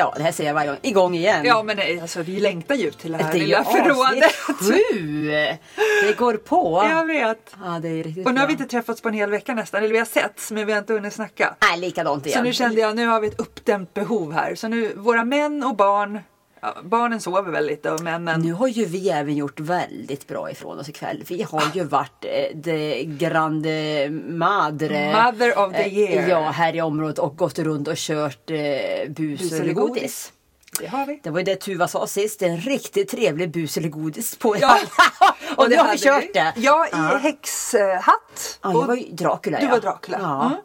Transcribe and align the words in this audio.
ja 0.00 0.14
det 0.16 0.22
här 0.22 0.32
säger 0.32 0.50
jag 0.50 0.54
varje 0.54 0.68
gång, 0.68 0.78
igång 0.82 1.14
igen. 1.14 1.44
Ja 1.44 1.62
men 1.62 1.76
nej, 1.76 2.00
alltså, 2.00 2.22
vi 2.22 2.40
längtar 2.40 2.74
ju 2.74 2.90
till 2.90 3.12
det 3.12 3.18
här 3.24 3.32
det 3.32 3.38
lilla 3.38 3.64
förrådet. 3.64 4.32
sju! 4.32 5.30
Det 6.06 6.16
går 6.18 6.34
på. 6.34 6.86
Jag 6.90 7.06
vet. 7.06 7.54
Ja 7.64 7.78
det 7.82 7.88
är 7.88 8.02
riktigt 8.02 8.26
Och 8.26 8.34
nu 8.34 8.40
har 8.40 8.46
vi 8.46 8.54
bra. 8.56 8.62
inte 8.62 8.70
träffats 8.76 9.00
på 9.00 9.08
en 9.08 9.14
hel 9.14 9.30
vecka 9.30 9.54
nästan, 9.54 9.82
eller 9.82 9.92
vi 9.92 9.98
har 9.98 10.04
setts 10.04 10.50
men 10.50 10.66
vi 10.66 10.72
har 10.72 10.78
inte 10.78 10.92
hunnit 10.92 11.12
snacka. 11.12 11.54
Nej 11.70 11.80
likadant 11.80 12.26
igen. 12.26 12.38
Så 12.38 12.42
nu 12.44 12.52
kände 12.52 12.80
jag, 12.80 12.96
nu 12.96 13.06
har 13.06 13.20
vi 13.20 13.28
ett 13.28 13.40
uppdämt 13.40 13.94
behov 13.94 14.32
här. 14.32 14.54
Så 14.54 14.68
nu, 14.68 14.92
våra 14.96 15.24
män 15.24 15.62
och 15.64 15.76
barn, 15.76 16.20
ja, 16.60 16.76
barnen 16.84 17.20
sover 17.20 17.52
väl 17.52 17.66
lite 17.66 17.90
och 17.90 18.00
männen. 18.00 18.40
Nu 18.40 18.52
har 18.52 18.68
ju 18.68 18.84
vi 18.84 19.08
även 19.10 19.34
gjort 19.36 19.60
väldigt 19.60 20.26
bra 20.28 20.50
ifrån 20.50 20.78
oss 20.78 20.88
ikväll. 20.88 21.24
Vi 21.28 21.42
har 21.42 21.62
ju 21.74 21.84
varit 21.84 22.24
eh, 22.24 22.56
det 22.56 23.04
grande 23.04 24.08
madre. 24.28 25.12
Mother 25.24 25.58
of 25.58 25.72
the 25.72 25.82
eh, 25.82 25.98
year. 25.98 26.28
Ja, 26.28 26.50
här 26.50 26.76
i 26.76 26.80
området 26.80 27.18
och 27.18 27.36
gått 27.36 27.58
runt 27.58 27.88
och 27.88 27.96
kört 27.96 28.50
eh, 28.50 28.56
bus 29.08 29.40
Bus 29.40 29.52
eller 29.52 29.72
godis. 29.72 29.94
godis. 29.94 30.32
Det 30.80 30.86
har 30.86 31.06
vi. 31.06 31.20
Det 31.22 31.30
var 31.30 31.38
ju 31.38 31.44
det 31.44 31.56
Tuva 31.56 31.88
sa 31.88 32.06
sist, 32.06 32.40
det 32.40 32.46
är 32.46 32.50
en 32.50 32.60
riktigt 32.60 33.08
trevlig 33.08 33.50
bus 33.52 33.76
eller 33.76 33.88
godis 33.88 34.36
på 34.36 34.56
Ja. 34.60 34.78
Och, 35.56 35.70
nu 35.70 35.76
har 35.76 35.92
vi 35.92 35.98
kört 35.98 36.34
det. 36.34 36.52
Jag 36.56 36.86
i 36.86 36.90
Ja. 36.92 37.18
häxhatt. 37.22 38.58
Ja, 38.62 38.72
jag 38.72 38.86
var 38.86 39.16
Dracula 39.16 39.58
Du 39.58 39.64
ja. 39.64 39.70
var 39.70 39.80
Dracula. 39.80 40.18
Ja. 40.20 40.46
Mm. 40.46 40.58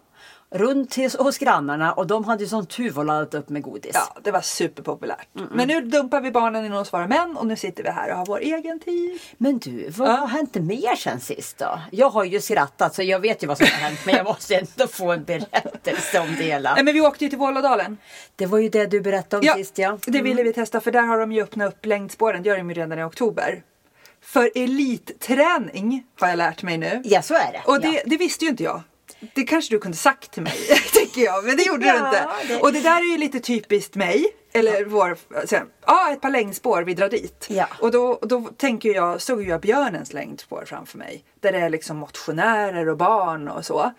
Runt 0.58 0.92
till, 0.92 1.10
hos 1.20 1.38
grannarna 1.38 1.94
och 1.94 2.08
de 2.08 2.24
hade 2.24 2.44
ju 2.44 2.50
som 2.50 2.66
tur 2.66 3.04
laddat 3.04 3.34
upp 3.34 3.50
med 3.50 3.62
godis. 3.62 3.92
Ja, 3.94 4.18
det 4.24 4.32
var 4.32 4.42
superpopulärt. 4.42 5.28
Men 5.52 5.68
nu 5.68 5.82
dumpar 5.82 6.22
vi 6.22 6.32
barnen 6.32 6.66
in 6.66 6.72
hos 6.72 6.94
våra 6.94 7.08
män 7.08 7.38
och 7.38 7.48
nu 7.48 7.56
sitter 7.56 7.84
vi 7.84 7.90
här 7.90 8.12
och 8.12 8.18
har 8.18 8.26
vår 8.26 8.40
egen 8.40 8.80
tid. 8.80 9.20
Men 9.38 9.58
du, 9.58 9.90
vad 9.90 10.08
Ja. 10.10 10.14
har 10.14 10.28
hänt 10.28 10.56
mer 10.56 10.96
sen 10.96 11.20
sist 11.20 11.58
då? 11.58 11.80
Jag 11.92 12.10
har 12.10 12.24
ju 12.24 12.42
skrattat 12.42 12.96
så 12.96 13.04
jag 13.04 13.20
vet 13.20 13.44
ju 13.44 13.48
vad 13.48 13.58
som 13.58 13.68
har 13.68 13.74
hänt 13.90 14.00
men 14.06 14.16
jag 14.16 14.24
måste 14.26 14.56
ändå 14.56 14.88
få 14.88 15.12
en 15.12 15.24
berättelse 15.24 16.20
om 16.20 16.36
det 16.38 16.44
hela. 16.44 16.76
Nej, 16.76 16.84
men 16.84 16.94
vi 16.94 17.02
åkte 17.02 17.24
ju 17.24 17.30
till 17.30 17.40
Vålådalen. 17.40 17.98
Det 18.36 18.46
var 18.46 18.58
ju 18.60 18.70
det 18.70 18.86
du 18.86 19.02
berättade 19.02 19.40
om 19.40 19.46
Ja, 19.46 19.54
sist 19.56 19.78
ja. 19.78 19.98
det 20.08 20.22
ville 20.22 20.44
vi 20.44 20.54
testa 20.54 20.82
för 20.82 20.92
där 20.92 21.02
har 21.02 21.20
de 21.20 21.32
ju 21.32 21.44
öppnat 21.44 21.74
upp 21.74 21.86
längdspåren. 21.86 22.44
Det 22.44 22.50
gör 22.50 22.58
de 22.58 22.70
ju 22.70 22.76
redan 22.76 23.00
i 23.00 23.04
oktober. 23.04 23.64
För 24.22 24.52
elitträning 24.56 26.04
har 26.20 26.28
jag 26.28 26.38
lärt 26.38 26.64
mig 26.64 26.78
nu. 26.78 27.02
Ja 27.06 27.22
så 27.22 27.34
är 27.34 27.52
det. 27.52 27.62
Och 27.66 27.82
det, 27.82 27.88
ja. 27.88 28.02
det 28.06 28.18
visste 28.18 28.46
ju 28.46 28.52
inte 28.52 28.64
jag. 28.64 28.82
Det 29.34 29.44
kanske 29.44 29.76
du 29.76 29.80
kunde 29.80 29.98
sagt 29.98 30.32
till 30.32 30.44
mig, 30.44 30.54
tänker 30.94 31.22
jag. 31.22 31.46
Men 31.46 31.58
det 31.58 31.64
gjorde 31.64 31.80
du 31.84 31.88
Ja, 31.88 32.08
inte. 32.08 32.54
det- 32.54 32.60
Och 32.62 32.74
det 32.74 32.80
där 32.82 32.98
är 32.98 33.12
ju 33.12 33.18
lite 33.18 33.40
typiskt 33.40 33.96
mig. 33.96 34.26
Eller 34.54 34.86
vår, 34.86 35.18
alltså, 35.36 35.56
ja 35.86 36.12
ett 36.12 36.22
par 36.22 36.30
längdspår, 36.30 36.82
vi 36.82 36.94
drar 36.94 37.10
dit. 37.10 37.46
Ja. 37.50 37.68
Och 37.80 37.92
då, 37.92 38.20
då 38.22 38.42
tänker 38.58 38.90
jag, 38.96 39.22
såg 39.22 39.44
jag 39.44 39.62
björnens 39.62 40.14
längdspår 40.14 40.64
framför 40.66 40.98
mig. 40.98 41.24
Där 41.40 41.52
det 41.52 41.58
är 41.58 41.70
liksom 41.70 41.98
motionärer 41.98 42.90
och 42.90 42.98
barn 42.98 43.48
och 43.48 43.66
så. 43.66 43.82
Eh, 43.84 43.90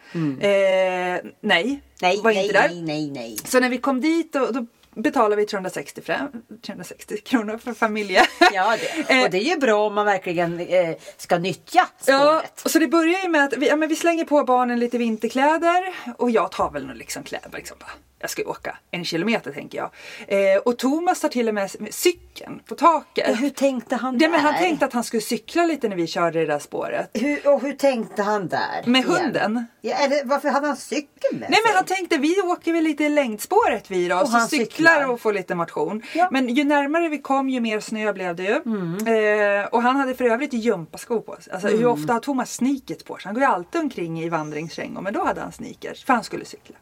nej, 0.40 1.20
Mm. 1.40 1.80
nej, 2.00 2.20
var 2.22 2.32
nej, 2.32 2.42
inte 2.46 2.60
där. 2.60 2.68
nej, 2.68 2.82
nej, 2.82 3.10
nej. 3.10 3.36
Så 3.44 3.60
när 3.60 3.68
vi 3.68 3.78
kom 3.78 4.00
dit 4.00 4.32
då, 4.32 4.46
då 4.50 4.66
betalade 4.96 5.36
vi 5.36 5.46
360, 5.46 6.02
fram, 6.02 6.28
360 6.66 7.16
kronor 7.20 7.58
för 7.58 7.72
familje. 7.72 8.26
Ja, 8.52 8.76
det, 9.08 9.22
och 9.24 9.30
det 9.30 9.38
är 9.38 9.54
ju 9.54 9.56
bra 9.56 9.86
om 9.86 9.94
man 9.94 10.06
verkligen 10.06 10.60
eh, 10.60 10.96
ska 11.16 11.38
nyttja 11.38 11.88
Ja, 12.06 12.18
spåret. 12.40 12.62
och 12.64 12.70
så 12.70 12.78
det 12.78 12.88
börjar 12.88 13.22
ju 13.22 13.28
med 13.28 13.44
att 13.44 13.56
vi, 13.56 13.68
ja, 13.68 13.76
men 13.76 13.88
vi 13.88 13.96
slänger 13.96 14.24
på 14.24 14.44
barnen 14.44 14.78
lite 14.80 14.98
vinterkläder 14.98 15.94
och 16.18 16.30
jag 16.30 16.52
tar 16.52 16.70
väl 16.70 16.94
liksom 16.94 17.22
kläder. 17.22 17.50
Liksom 17.56 17.76
bara. 17.80 17.90
Jag 18.26 18.30
ska 18.30 18.42
åka 18.50 18.76
en 18.90 19.04
kilometer 19.04 19.52
tänker 19.52 19.78
jag. 19.78 19.90
Eh, 20.28 20.58
och 20.58 20.78
Thomas 20.78 21.20
tar 21.20 21.28
till 21.28 21.48
och 21.48 21.54
med 21.54 21.70
cykeln 21.90 22.60
på 22.68 22.74
taket. 22.74 23.28
Ja, 23.28 23.34
hur 23.34 23.50
tänkte 23.50 23.96
han 23.96 24.14
Ja, 24.14 24.18
där? 24.18 24.28
men 24.28 24.40
han 24.40 24.54
tänkte 24.54 24.86
att 24.86 24.92
han 24.92 25.04
skulle 25.04 25.20
cykla 25.20 25.64
lite 25.66 25.88
när 25.88 25.96
vi 25.96 26.06
körde 26.06 26.38
det 26.40 26.46
där 26.46 26.58
spåret. 26.58 27.10
hur, 27.14 27.48
och 27.48 27.60
hur 27.62 27.72
tänkte 27.72 28.22
han 28.22 28.48
där? 28.48 28.82
Med 28.86 29.04
igen? 29.04 29.16
hunden. 29.16 29.66
Ja, 29.80 29.96
eller, 29.96 30.24
varför 30.24 30.48
hade 30.48 30.66
han 30.66 30.76
cykeln 30.76 31.08
med 31.32 31.40
Nej 31.40 31.60
men 31.64 31.70
sig? 31.70 31.74
han 31.74 31.84
tänkte 31.84 32.18
vi 32.18 32.40
åker 32.40 32.72
väl 32.72 32.84
lite 32.84 33.08
längdspåret 33.08 33.90
vi 33.90 34.08
då. 34.08 34.16
Och 34.20 34.28
så 34.28 34.40
cyklar, 34.40 34.66
cyklar. 34.66 35.08
och 35.08 35.20
får 35.20 35.32
lite 35.32 35.54
motion. 35.54 36.02
Ja. 36.14 36.28
Men 36.30 36.48
ju 36.48 36.64
närmare 36.64 37.08
vi 37.08 37.18
kom 37.18 37.48
ju 37.48 37.60
mer 37.60 37.80
snö 37.80 38.12
blev 38.12 38.36
det 38.36 38.42
ju. 38.42 38.62
Mm. 38.66 39.60
Eh, 39.60 39.66
och 39.66 39.82
han 39.82 39.96
hade 39.96 40.14
för 40.14 40.24
övrigt 40.24 40.52
gympaskor 40.52 41.20
på 41.20 41.36
sig. 41.40 41.52
Alltså 41.52 41.68
hur 41.68 41.86
ofta 41.86 42.12
har 42.12 42.20
Thomas 42.20 42.54
sneakers 42.54 43.02
på 43.04 43.14
sig? 43.14 43.22
Han 43.24 43.34
går 43.34 43.42
ju 43.42 43.48
alltid 43.48 43.80
omkring 43.80 44.20
i 44.22 44.28
vandringskängor. 44.28 45.00
Men 45.02 45.12
då 45.12 45.24
hade 45.24 45.40
han 45.40 45.52
sneakers 45.52 46.04
för 46.04 46.12
han 46.14 46.24
skulle 46.24 46.44
cykla. 46.44 46.76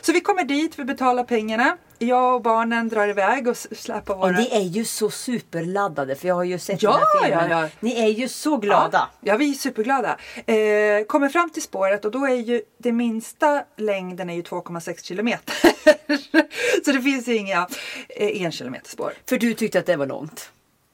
Så 0.00 0.12
vi 0.12 0.20
kommer 0.20 0.44
dit, 0.44 0.78
betalar 0.88 1.24
pengarna. 1.24 1.76
Jag 1.98 2.34
och 2.34 2.42
barnen 2.42 2.88
drar 2.88 3.08
iväg 3.08 3.48
och 3.48 3.56
släpar 3.56 4.14
våra... 4.14 4.26
Och 4.26 4.34
ni 4.34 4.48
är 4.52 4.60
ju 4.60 4.84
så 4.84 5.10
superladdade 5.10 6.14
för 6.14 6.28
jag 6.28 6.34
har 6.34 6.44
ju 6.44 6.58
sett 6.58 6.82
Ja, 6.82 6.90
den 6.92 7.00
här 7.00 7.38
filmen. 7.38 7.50
ja, 7.50 7.62
ja. 7.62 7.68
Ni 7.80 8.00
är 8.04 8.08
ju 8.08 8.28
så 8.28 8.56
glada. 8.56 9.08
Ja, 9.20 9.32
ja, 9.32 9.36
vi 9.36 9.50
är 9.50 9.54
superglada. 9.54 10.16
Eh, 10.46 11.04
kommer 11.06 11.28
fram 11.28 11.50
till 11.50 11.62
spåret 11.62 12.04
och 12.04 12.10
då 12.10 12.26
är 12.26 12.34
ju 12.34 12.62
det 12.78 12.92
minsta 12.92 13.62
längden 13.76 14.30
är 14.30 14.34
ju 14.34 14.42
2,6 14.42 15.02
kilometer. 15.04 15.54
så 16.84 16.92
det 16.92 17.02
finns 17.02 17.28
ju 17.28 17.36
inga 17.36 17.68
eh, 18.08 18.42
en 18.42 18.52
kilometer 18.52 18.90
spår. 18.90 19.12
För 19.28 19.38
du 19.38 19.54
tyckte 19.54 19.78
att 19.78 19.86
det 19.86 19.96
var 19.96 20.06
långt. 20.06 20.50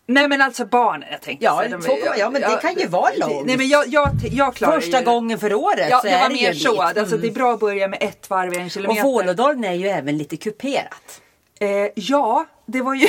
Nej 0.06 0.28
men 0.28 0.40
alltså 0.42 0.64
barnen 0.64 1.08
jag 1.12 1.20
tänkte. 1.20 1.44
Ja, 1.44 1.64
de- 1.70 1.76
2,- 1.76 1.96
ja, 2.18 2.30
men 2.30 2.40
det 2.42 2.58
kan 2.62 2.74
ju 2.74 2.86
vara 2.86 3.10
långt. 3.16 3.46
Nej 3.46 3.56
men 3.56 3.68
jag, 3.68 3.86
jag, 3.88 4.10
jag 4.32 4.54
klarar 4.54 4.80
Första 4.80 4.98
ju, 4.98 5.04
gången 5.04 5.38
för 5.38 5.54
året 5.54 5.86
Ja, 5.90 6.00
så 6.00 6.06
det 6.06 6.12
är 6.12 6.20
var 6.22 6.28
det 6.28 6.34
ju 6.34 6.42
mer 6.42 6.50
en 6.50 6.56
så. 6.56 6.70
bit. 6.72 6.98
Alltså, 6.98 7.16
det 7.16 7.26
är 7.28 7.32
bra 7.32 7.52
att 7.52 7.60
börja 7.60 7.88
med 7.88 7.98
ett 8.02 8.30
varv 8.30 8.54
i 8.54 8.56
en 8.58 8.64
Och 8.64 8.70
kilometer. 8.70 9.02
Vålådalen 9.02 9.64
är 9.64 9.72
ju 9.72 9.88
även 9.88 10.18
lite 10.18 10.36
kuperat. 10.36 11.20
Eh, 11.60 11.68
ja, 11.94 12.46
det 12.66 12.82
var 12.82 12.94
ju... 12.94 13.06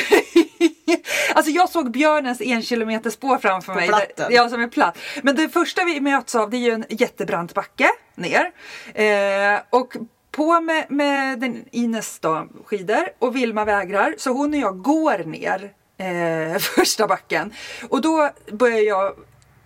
alltså 1.36 1.52
jag 1.52 1.70
såg 1.70 1.92
björnens 1.92 2.42
en 2.42 2.62
kilometer 2.62 3.10
spår 3.10 3.38
framför 3.38 3.74
På 3.74 3.80
mig. 3.80 3.88
platten. 3.88 4.28
Ja, 4.30 4.50
som 4.50 4.62
är 4.64 4.68
platt. 4.68 4.98
Men 5.24 5.36
det 5.36 5.50
första 5.50 5.84
vi 5.84 6.02
möts 6.02 6.36
av 6.36 6.50
det 6.50 6.58
är 6.58 6.62
ju 6.62 6.72
en 6.72 6.86
jättebrant 6.90 7.54
backe 7.54 7.90
ner. 8.16 8.52
Eh, 8.94 9.60
och 9.70 9.94
på 10.32 10.62
med, 10.62 10.86
med 10.92 11.40
den 11.40 11.66
Ines 11.72 12.20
då, 12.20 12.48
skidor 12.66 13.08
och 13.20 13.36
Vilma 13.36 13.66
vägrar. 13.66 14.16
Så 14.18 14.30
hon 14.32 14.54
och 14.54 14.60
jag 14.60 14.82
går 14.82 15.18
ner 15.24 15.72
eh, 15.98 16.58
första 16.60 17.08
backen. 17.08 17.54
Och 17.90 18.02
då 18.02 18.30
börjar 18.52 18.80
jag 18.80 19.16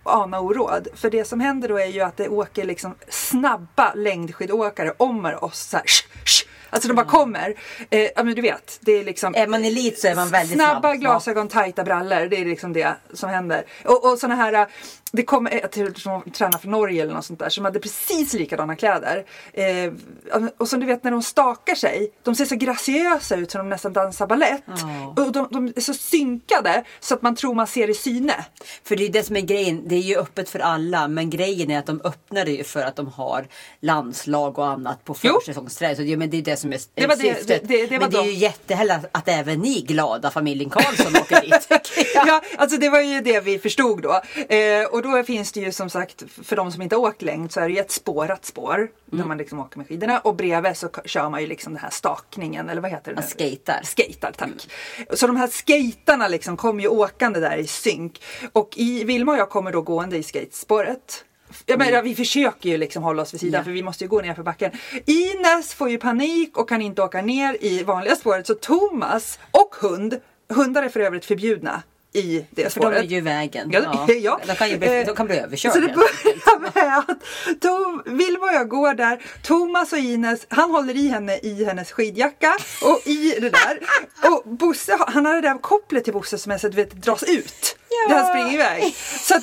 ana 0.02 0.40
oråd. 0.40 0.88
För 0.94 1.10
det 1.10 1.24
som 1.24 1.40
händer 1.40 1.68
då 1.68 1.78
är 1.78 1.86
ju 1.86 2.00
att 2.00 2.16
det 2.16 2.28
åker 2.28 2.64
liksom 2.64 2.94
snabba 3.08 3.92
längdskidåkare 3.94 4.92
om 4.96 5.24
oss 5.40 5.58
så 5.58 5.76
här. 5.76 5.84
sh, 5.86 6.04
sh. 6.24 6.46
Alltså 6.72 6.88
de 6.88 6.94
bara 6.94 7.06
kommer. 7.06 7.54
Eh, 7.90 8.10
ja 8.16 8.22
men 8.24 8.34
du 8.34 8.42
vet, 8.42 8.78
det 8.80 8.92
är 8.92 9.04
liksom 9.04 9.34
Är 9.34 9.46
man 9.46 9.64
elit 9.64 9.98
så 9.98 10.08
är 10.08 10.14
man 10.14 10.28
väldigt 10.28 10.56
Snabba 10.56 10.80
snabb. 10.80 11.00
glasögon, 11.00 11.48
tajta 11.48 11.84
brallor. 11.84 12.26
Det 12.26 12.36
är 12.36 12.44
liksom 12.44 12.72
det 12.72 12.94
som 13.14 13.30
händer. 13.30 13.64
Och, 13.84 14.10
och 14.12 14.18
såna 14.18 14.34
här, 14.34 14.66
det 15.12 15.22
kom 15.22 15.46
ett 15.46 15.72
till 15.72 15.94
som 15.94 16.22
tränar 16.30 16.58
för 16.58 16.68
Norge 16.68 17.02
eller 17.02 17.14
något 17.14 17.24
sånt 17.24 17.38
där 17.38 17.48
som 17.48 17.64
hade 17.64 17.80
precis 17.80 18.32
likadana 18.32 18.76
kläder. 18.76 19.24
Eh, 19.52 19.92
och 20.58 20.68
som 20.68 20.80
du 20.80 20.86
vet 20.86 21.04
när 21.04 21.10
de 21.10 21.22
stakar 21.22 21.74
sig, 21.74 22.12
de 22.22 22.34
ser 22.34 22.44
så 22.44 22.54
graciösa 22.56 23.36
ut 23.36 23.50
som 23.50 23.58
de 23.58 23.68
nästan 23.68 23.92
dansar 23.92 24.26
ballett. 24.26 24.62
Ja. 24.66 25.22
Och 25.24 25.32
de, 25.32 25.48
de 25.50 25.72
är 25.76 25.80
så 25.80 25.94
synkade 25.94 26.84
så 27.00 27.14
att 27.14 27.22
man 27.22 27.36
tror 27.36 27.54
man 27.54 27.66
ser 27.66 27.90
i 27.90 27.94
syne. 27.94 28.34
För 28.84 28.96
det 28.96 29.04
är 29.04 29.08
det 29.08 29.22
som 29.22 29.36
är 29.36 29.40
grejen. 29.40 29.82
Det 29.88 29.94
är 29.94 30.00
ju 30.00 30.16
öppet 30.16 30.48
för 30.50 30.58
alla. 30.58 31.08
Men 31.08 31.30
grejen 31.30 31.70
är 31.70 31.78
att 31.78 31.86
de 31.86 32.00
öppnar 32.04 32.44
det 32.44 32.50
ju 32.52 32.64
för 32.64 32.82
att 32.82 32.96
de 32.96 33.06
har 33.06 33.46
landslag 33.80 34.58
och 34.58 34.66
annat 34.66 35.04
på 35.04 35.16
Jo. 35.22 35.40
försäsongsträning. 35.40 35.96
Så 35.96 36.02
det, 36.02 36.16
men 36.16 36.30
det 36.30 36.36
är 36.36 36.42
det 36.42 36.56
som 36.56 36.72
är 36.72 36.78
Det 36.94 37.06
var 37.06 37.16
det- 37.16 37.22
syftet. 37.22 37.46
det- 37.68 37.76
det- 37.76 37.86
det 37.86 37.98
var 37.98 38.00
men 38.00 38.10
det 38.10 38.18
är 38.18 38.24
ju 38.24 38.32
jättehärligt 38.32 39.06
att, 39.12 39.28
även 39.28 39.58
ni 39.60 39.80
glada 39.80 40.30
familjen 40.30 40.70
Karlsson 40.70 41.16
åker 41.16 41.40
dit. 41.40 41.68
Ja, 42.14 42.42
alltså 42.56 42.76
det 42.76 42.88
var 42.88 43.00
ju 43.00 43.20
det 43.20 43.40
vi 43.40 43.58
förstod 43.58 44.02
då. 44.02 44.20
Eh, 44.54 44.84
och 45.06 45.12
då 45.12 45.22
finns 45.22 45.52
det 45.52 45.60
ju 45.60 45.72
som 45.72 45.90
sagt, 45.90 46.22
för 46.42 46.56
de 46.56 46.72
som 46.72 46.82
inte 46.82 46.96
har 46.96 47.02
åkt 47.02 47.22
längd 47.22 47.52
så 47.52 47.60
är 47.60 47.68
det 47.68 47.74
ju 47.74 47.80
ett 47.80 47.90
spårat 47.90 48.44
spår. 48.44 48.88
Där 49.06 49.24
man 49.24 49.38
liksom 49.38 49.60
åker 49.60 49.78
med 49.78 49.88
skidorna. 49.88 50.18
Och 50.18 50.36
bredvid 50.36 50.76
så 50.76 50.88
kör 51.04 51.30
man 51.30 51.40
ju 51.40 51.46
liksom 51.46 51.72
den 51.72 51.82
här 51.82 51.90
stakningen, 51.90 52.68
eller 52.68 52.80
vad 52.82 52.90
heter 52.90 53.14
det 53.14 53.22
skatar. 53.22 53.80
Skatar, 53.84 54.32
tack. 54.32 54.68
Så 55.14 55.26
de 55.26 55.36
här 55.36 55.46
skatarna 55.48 56.28
liksom 56.28 56.56
kommer 56.56 56.82
ju 56.82 56.88
åkande 56.88 57.40
där 57.40 57.56
i 57.56 57.66
synk. 57.66 58.22
Och 58.52 58.68
i, 58.76 59.04
Vilma 59.04 59.32
och 59.32 59.38
jag 59.38 59.50
kommer 59.50 59.72
då 59.72 59.82
gående 59.82 60.16
i 60.16 60.22
skatespåret. 60.22 61.24
Jag 61.66 61.78
menar, 61.78 62.02
vi 62.02 62.14
försöker 62.14 62.68
ju 62.68 62.76
liksom 62.76 63.02
hålla 63.02 63.22
oss 63.22 63.34
vid 63.34 63.40
sidan 63.40 63.58
Ja. 63.58 63.64
för 63.64 63.70
vi 63.70 63.82
måste 63.82 64.04
ju 64.04 64.08
gå 64.08 64.20
ner 64.20 64.34
för 64.34 64.42
backen. 64.42 64.70
Ines 65.06 65.74
får 65.74 65.90
ju 65.90 65.98
panik 65.98 66.56
och 66.58 66.68
kan 66.68 66.82
inte 66.82 67.02
åka 67.02 67.22
ner 67.22 67.56
i 67.60 67.82
vanliga 67.82 68.16
spåret. 68.16 68.46
Så 68.46 68.54
Thomas 68.54 69.38
och 69.50 69.74
hund, 69.80 70.20
hundar 70.54 70.82
är 70.82 70.88
för 70.88 71.00
övrigt 71.00 71.24
förbjudna 71.24 71.82
i 72.12 72.46
det 72.50 72.72
För 72.72 72.80
de 72.80 72.86
är 72.86 72.90
spåret. 72.90 73.10
ju 73.10 73.16
i 73.16 73.20
vägen. 73.20 73.70
Ja, 73.72 74.06
ja. 74.08 74.40
De, 74.46 74.54
kan 74.54 74.70
ju 74.70 74.78
bli, 74.78 75.00
Eh, 75.00 75.06
de 75.06 75.16
kan 75.16 75.26
bli 75.26 75.38
överkörda. 75.38 75.74
Så 75.74 75.80
det 75.80 75.94
börjar 75.94 76.60
med 76.74 76.98
att 76.98 77.60
Tom, 77.60 78.02
Vilma 78.06 78.46
och 78.46 78.52
jag 78.52 78.68
går 78.68 78.94
där. 78.94 79.22
Thomas 79.42 79.92
och 79.92 79.98
Ines, 79.98 80.46
han 80.48 80.70
håller 80.70 80.96
i 80.96 81.08
henne 81.08 81.38
i 81.42 81.64
hennes 81.64 81.92
skidjacka 81.92 82.56
och 82.82 83.06
i 83.06 83.38
det 83.40 83.50
där. 83.50 83.78
Och 84.30 84.42
Bosse, 84.56 84.98
han 85.06 85.26
har 85.26 85.34
det 85.34 85.40
där 85.40 85.58
kopplet 85.58 86.04
till 86.04 86.12
Bosse 86.12 86.38
som 86.38 86.52
är 86.52 86.58
så 86.58 86.66
att 86.66 86.74
vet, 86.74 86.90
dras 86.92 87.22
ut. 87.22 87.76
Ja. 88.08 88.16
Han 88.16 88.26
springer 88.26 88.54
iväg. 88.54 88.94
Så 89.20 89.34
att, 89.34 89.42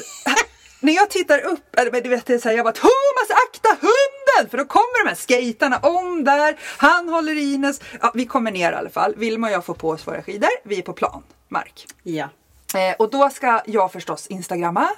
när 0.79 0.93
jag 0.93 1.09
tittar 1.09 1.39
upp, 1.45 1.75
eller 1.77 2.01
du 2.01 2.09
vet, 2.09 2.25
det 2.25 2.33
är 2.33 2.39
så 2.39 2.49
här, 2.49 2.55
jag 2.55 2.65
bara 2.65 2.73
Thomas 2.73 3.29
akta 3.47 3.69
hunden! 3.69 4.49
För 4.49 4.57
då 4.57 4.65
kommer 4.65 5.03
de 5.03 5.09
här 5.09 5.15
skejtarna 5.15 5.77
om 5.77 6.23
där, 6.23 6.57
han 6.77 7.09
håller 7.09 7.35
i 7.35 7.53
Ines. 7.53 7.81
Ja, 8.01 8.11
vi 8.13 8.25
kommer 8.25 8.51
ner 8.51 8.71
i 8.71 8.75
alla 8.75 8.89
fall. 8.89 9.13
Vilma 9.17 9.47
och 9.47 9.53
jag 9.53 9.65
får 9.65 9.73
på 9.73 9.89
oss 9.89 10.07
våra 10.07 10.23
skidor, 10.23 10.49
vi 10.63 10.77
är 10.77 10.81
på 10.81 10.93
plan, 10.93 11.23
mark. 11.49 11.85
Ja. 12.03 12.29
Eh, 12.75 12.95
och 12.99 13.09
då 13.09 13.29
ska 13.29 13.61
jag 13.65 13.91
förstås 13.91 14.27
instagramma. 14.27 14.89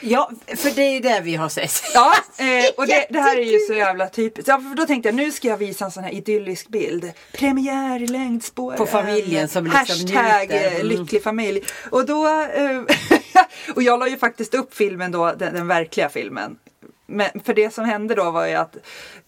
ja, 0.00 0.30
för 0.56 0.70
det 0.70 0.82
är 0.82 0.92
ju 0.92 1.00
det 1.00 1.20
vi 1.20 1.34
har 1.34 1.48
sett. 1.48 1.82
Ja, 1.94 2.14
eh, 2.38 2.70
och 2.76 2.86
det, 2.86 3.06
det 3.10 3.20
här 3.20 3.36
är 3.36 3.42
ju 3.52 3.58
så 3.58 3.74
jävla 3.74 4.08
typiskt. 4.08 4.48
Ja, 4.48 4.58
för 4.60 4.76
då 4.76 4.86
tänkte 4.86 5.08
jag 5.08 5.16
nu 5.16 5.32
ska 5.32 5.48
jag 5.48 5.56
visa 5.56 5.84
en 5.84 5.90
sån 5.90 6.04
här 6.04 6.10
idyllisk 6.14 6.68
bild. 6.68 7.12
Premiär 7.32 8.02
i 8.02 8.06
längdspåren. 8.06 8.78
På 8.78 8.86
familjen 8.86 9.48
som 9.48 9.64
liksom 9.64 9.78
Hashtag 9.78 10.48
njuter. 10.48 10.66
eh, 10.66 10.74
Mm. 10.74 10.86
lycklig 10.86 11.22
familj. 11.22 11.64
Och 11.90 12.06
då, 12.06 12.26
eh, 12.28 12.80
och 13.74 13.82
jag 13.82 14.00
la 14.00 14.08
ju 14.08 14.16
faktiskt 14.18 14.54
upp 14.54 14.74
filmen 14.74 15.12
då, 15.12 15.32
den, 15.32 15.54
den 15.54 15.68
verkliga 15.68 16.08
filmen. 16.08 16.56
Men 17.06 17.28
för 17.44 17.54
det 17.54 17.74
som 17.74 17.84
hände 17.84 18.14
då 18.14 18.30
var 18.30 18.46
ju 18.46 18.54
att 18.54 18.76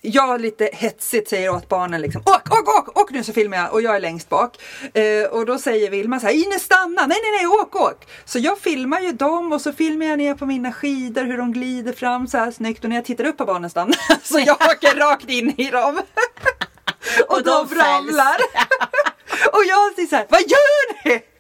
jag 0.00 0.40
lite 0.40 0.70
hetsigt 0.72 1.28
säger 1.28 1.50
åt 1.50 1.68
barnen 1.68 2.00
liksom 2.00 2.22
åk, 2.26 2.52
åk, 2.52 2.68
åk, 2.68 2.98
åk 2.98 3.10
nu 3.10 3.24
så 3.24 3.32
filmar 3.32 3.56
jag 3.56 3.72
och 3.72 3.82
jag 3.82 3.96
är 3.96 4.00
längst 4.00 4.28
bak. 4.28 4.56
Eh, 4.94 5.24
och 5.24 5.46
då 5.46 5.58
säger 5.58 5.90
Vilma 5.90 6.20
så 6.20 6.26
här, 6.26 6.34
Ines 6.34 6.62
stanna, 6.62 7.06
nej 7.06 7.18
nej 7.22 7.32
nej 7.38 7.46
åk, 7.46 7.76
åk. 7.76 8.06
Så 8.24 8.38
jag 8.38 8.58
filmar 8.58 9.00
ju 9.00 9.12
dem 9.12 9.52
och 9.52 9.60
så 9.60 9.72
filmar 9.72 10.06
jag 10.06 10.18
ner 10.18 10.34
på 10.34 10.46
mina 10.46 10.72
skidor 10.72 11.24
hur 11.24 11.38
de 11.38 11.52
glider 11.52 11.92
fram 11.92 12.26
så 12.26 12.38
här 12.38 12.50
snyggt 12.50 12.84
och 12.84 12.90
när 12.90 12.96
jag 12.96 13.04
tittar 13.04 13.24
upp 13.24 13.36
på 13.36 13.44
barnen 13.44 13.70
stannar 13.70 13.96
så 14.22 14.38
jag 14.38 14.56
åker 14.56 14.96
rakt 14.96 15.30
in 15.30 15.54
i 15.60 15.70
dem. 15.70 15.96
och, 17.28 17.36
Och 17.36 17.42
de 17.42 17.68
de 17.68 17.74
ramlar. 17.74 18.36
och 19.52 19.64
jag 19.68 19.94
säger 19.94 20.08
så 20.08 20.16
här, 20.16 20.26
vad 20.28 20.40
gör 20.40 21.08
ni? 21.08 21.35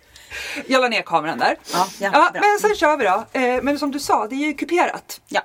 Jag 0.66 0.80
la 0.80 0.88
ner 0.88 1.02
kameran 1.02 1.38
där. 1.38 1.56
Ja, 1.72 1.88
ja, 2.00 2.10
bra. 2.10 2.30
men 2.32 2.58
sen 2.60 2.74
kör 2.76 2.96
vi 2.96 3.04
då. 3.04 3.24
Eh, 3.40 3.62
men 3.62 3.78
som 3.78 3.90
du 3.90 4.00
sa, 4.00 4.26
det 4.26 4.34
är 4.34 4.46
ju 4.46 4.54
kuperat. 4.54 5.20
Ja. 5.28 5.40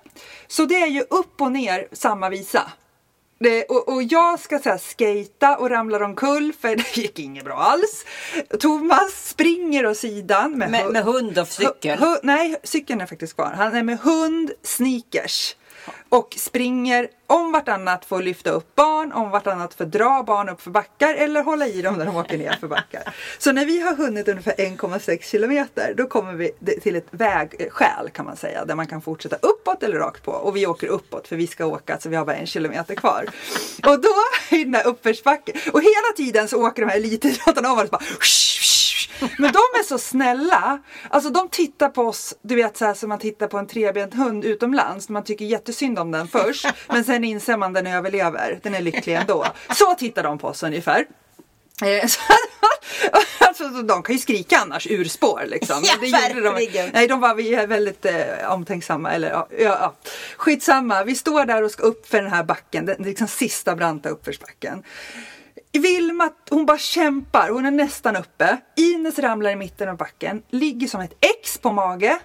Så 0.48 0.66
det 0.66 0.75
är 0.81 0.88
ju 0.88 1.02
upp 1.02 1.42
och 1.42 1.52
ner 1.52 1.88
samma 1.92 2.30
visa. 2.30 2.72
Det, 3.40 3.63
och, 3.63 3.90
och 3.94 4.04
jag 4.04 4.40
ska 4.40 4.60
här 4.66 4.78
skata 4.78 5.58
och 5.58 5.69
ramlar 5.69 6.02
omkull 6.02 6.54
för 6.62 6.75
det 6.75 6.98
gick 6.98 7.19
inget 7.19 7.46
bra 7.46 7.56
alls. 7.58 8.06
Thomas 8.60 9.30
springer 9.30 9.86
åt 9.86 9.98
sidan 9.98 10.58
med, 10.58 10.72
Med, 10.72 10.81
hu- 10.86 10.92
med 10.92 11.04
hund 11.04 11.38
och 11.40 11.48
cykel. 11.48 12.00
hu- 12.00 12.06
hu- 12.06 12.19
nej, 12.24 12.56
cykeln 12.63 13.02
är 13.02 13.06
faktiskt 13.06 13.36
kvar. 13.36 13.54
Han 13.58 13.75
är 13.75 13.84
med 13.84 14.00
hund, 14.00 14.52
sneakers. 14.63 15.56
Och 16.10 16.36
springer 16.38 17.07
om 17.28 17.51
vartannat 17.51 18.06
för 18.06 18.16
att 18.16 18.24
lyfta 18.24 18.50
upp 18.50 18.75
barn, 18.75 19.12
om 19.12 19.30
vartannat 19.30 19.74
för 19.74 19.83
att 19.83 19.92
dra 19.92 20.24
barn 20.24 20.50
upp 20.50 20.62
för 20.62 20.72
backar 20.72 21.13
eller 21.16 21.44
hålla 21.44 21.68
i 21.68 21.81
dem 21.81 21.95
när 21.95 22.06
de 22.06 22.16
åker 22.16 22.38
ner 22.38 22.57
för 22.60 22.68
backar. 22.68 23.16
Så 23.39 23.51
när 23.51 23.66
vi 23.66 23.81
har 23.81 23.95
hunnit 23.95 24.28
ungefär 24.28 24.54
1,6 24.54 25.22
kilometer 25.22 25.94
då 25.98 26.07
kommer 26.07 26.33
vi 26.33 26.51
till 26.81 26.95
ett 26.95 27.07
vägskäl 27.12 28.10
kan 28.13 28.25
man 28.25 28.38
säga 28.38 28.66
där 28.66 28.75
man 28.75 28.88
kan 28.88 29.01
fortsätta 29.01 29.36
uppåt 29.36 29.83
eller 29.83 29.98
rakt 29.98 30.24
på. 30.24 30.31
Och 30.31 30.56
vi 30.56 30.68
åker 30.68 30.88
uppåt 30.88 31.28
för 31.28 31.36
vi 31.36 31.48
ska 31.48 31.66
åka 31.66 32.00
så 32.00 32.10
vi 32.10 32.16
har 32.16 32.25
bara 32.25 32.36
en 32.36 32.48
kilometer 32.48 32.95
kvar. 32.95 33.25
Och 33.88 34.01
då 34.01 34.16
i 34.57 34.63
den 34.63 34.75
här 34.75 34.88
uppförsbacken 34.88 35.56
och 35.74 35.81
hela 35.81 36.16
tiden 36.18 36.48
så 36.48 36.68
åker 36.68 36.81
de 36.81 36.89
här 36.89 36.98
elitidrottarna 36.98 37.69
av 37.69 37.80
och 37.80 37.88
bara 37.89 38.01
men 39.38 39.52
de 39.52 39.60
är 39.80 39.84
så 39.84 39.98
snälla. 39.98 40.80
Alltså 41.10 41.30
de 41.30 41.50
tittar 41.50 41.90
på 41.90 42.02
oss, 42.04 42.34
du 42.42 42.56
vet 42.56 42.78
så 42.78 42.86
här 42.86 42.94
som 42.94 43.10
man 43.10 43.20
tittar 43.20 43.48
på 43.48 43.58
en 43.58 43.68
trebent 43.68 44.14
hund 44.14 44.46
utomlands. 44.46 45.10
Man 45.10 45.24
tycker 45.24 45.46
jättesynd 45.46 46.00
om 46.00 46.12
den 46.12 46.28
först. 46.28 46.68
Men 46.88 47.04
sen 47.04 47.24
inser 47.24 47.58
man 47.58 47.74
den 47.74 47.88
överlever. 47.88 48.60
Den 48.64 48.76
är 48.76 48.82
lycklig 48.82 49.14
ändå. 49.16 49.46
Så 49.76 49.96
tittar 49.96 50.24
de 50.24 50.38
på 50.38 50.48
oss 50.48 50.64
ungefär. 50.64 51.06
Eh, 51.84 52.08
så- 52.08 52.20
Alltså, 53.40 53.70
de 53.70 54.04
kan 54.04 54.16
ju 54.16 54.20
skrika 54.22 54.58
annars 54.58 54.88
ur 54.88 55.06
spår 55.06 55.44
liksom. 55.48 55.82
Ja, 55.84 55.94
Det 56.02 56.08
gjorde 56.08 56.42
de. 56.42 56.54
verkligen. 56.54 56.90
Nej, 56.94 57.08
de 57.08 57.20
var 57.20 57.36
vi 57.36 57.54
är 57.56 57.68
väldigt 57.68 58.06
eh, 58.06 58.52
omtänksamma. 58.54 59.12
Eller, 59.12 59.30
ja, 59.30 59.48
ja. 59.60 59.94
Skitsamma, 60.38 61.04
vi 61.04 61.16
står 61.16 61.46
där 61.46 61.64
och 61.64 61.72
ska 61.72 61.84
upp 61.84 62.08
för 62.08 62.22
den 62.22 62.32
här 62.32 62.44
backen. 62.44 62.86
Den 62.86 63.04
liksom 63.04 63.28
sista 63.28 63.76
branta 63.76 64.10
uppförsbacken. 64.10 64.84
Vilma, 65.80 66.30
hon 66.50 66.66
bara 66.66 66.78
kämpar. 66.78 67.50
Hon 67.50 67.66
är 67.66 67.72
nästan 67.72 68.16
uppe. 68.16 68.58
Ines 68.76 69.20
ramlar 69.20 69.50
i 69.52 69.56
mitten 69.56 69.90
av 69.90 69.98
backen. 69.98 70.44
Ligger 70.50 70.88
som 70.88 71.02
ett 71.02 71.14
X 71.42 71.58
på 71.58 71.72
mage. 71.72 72.20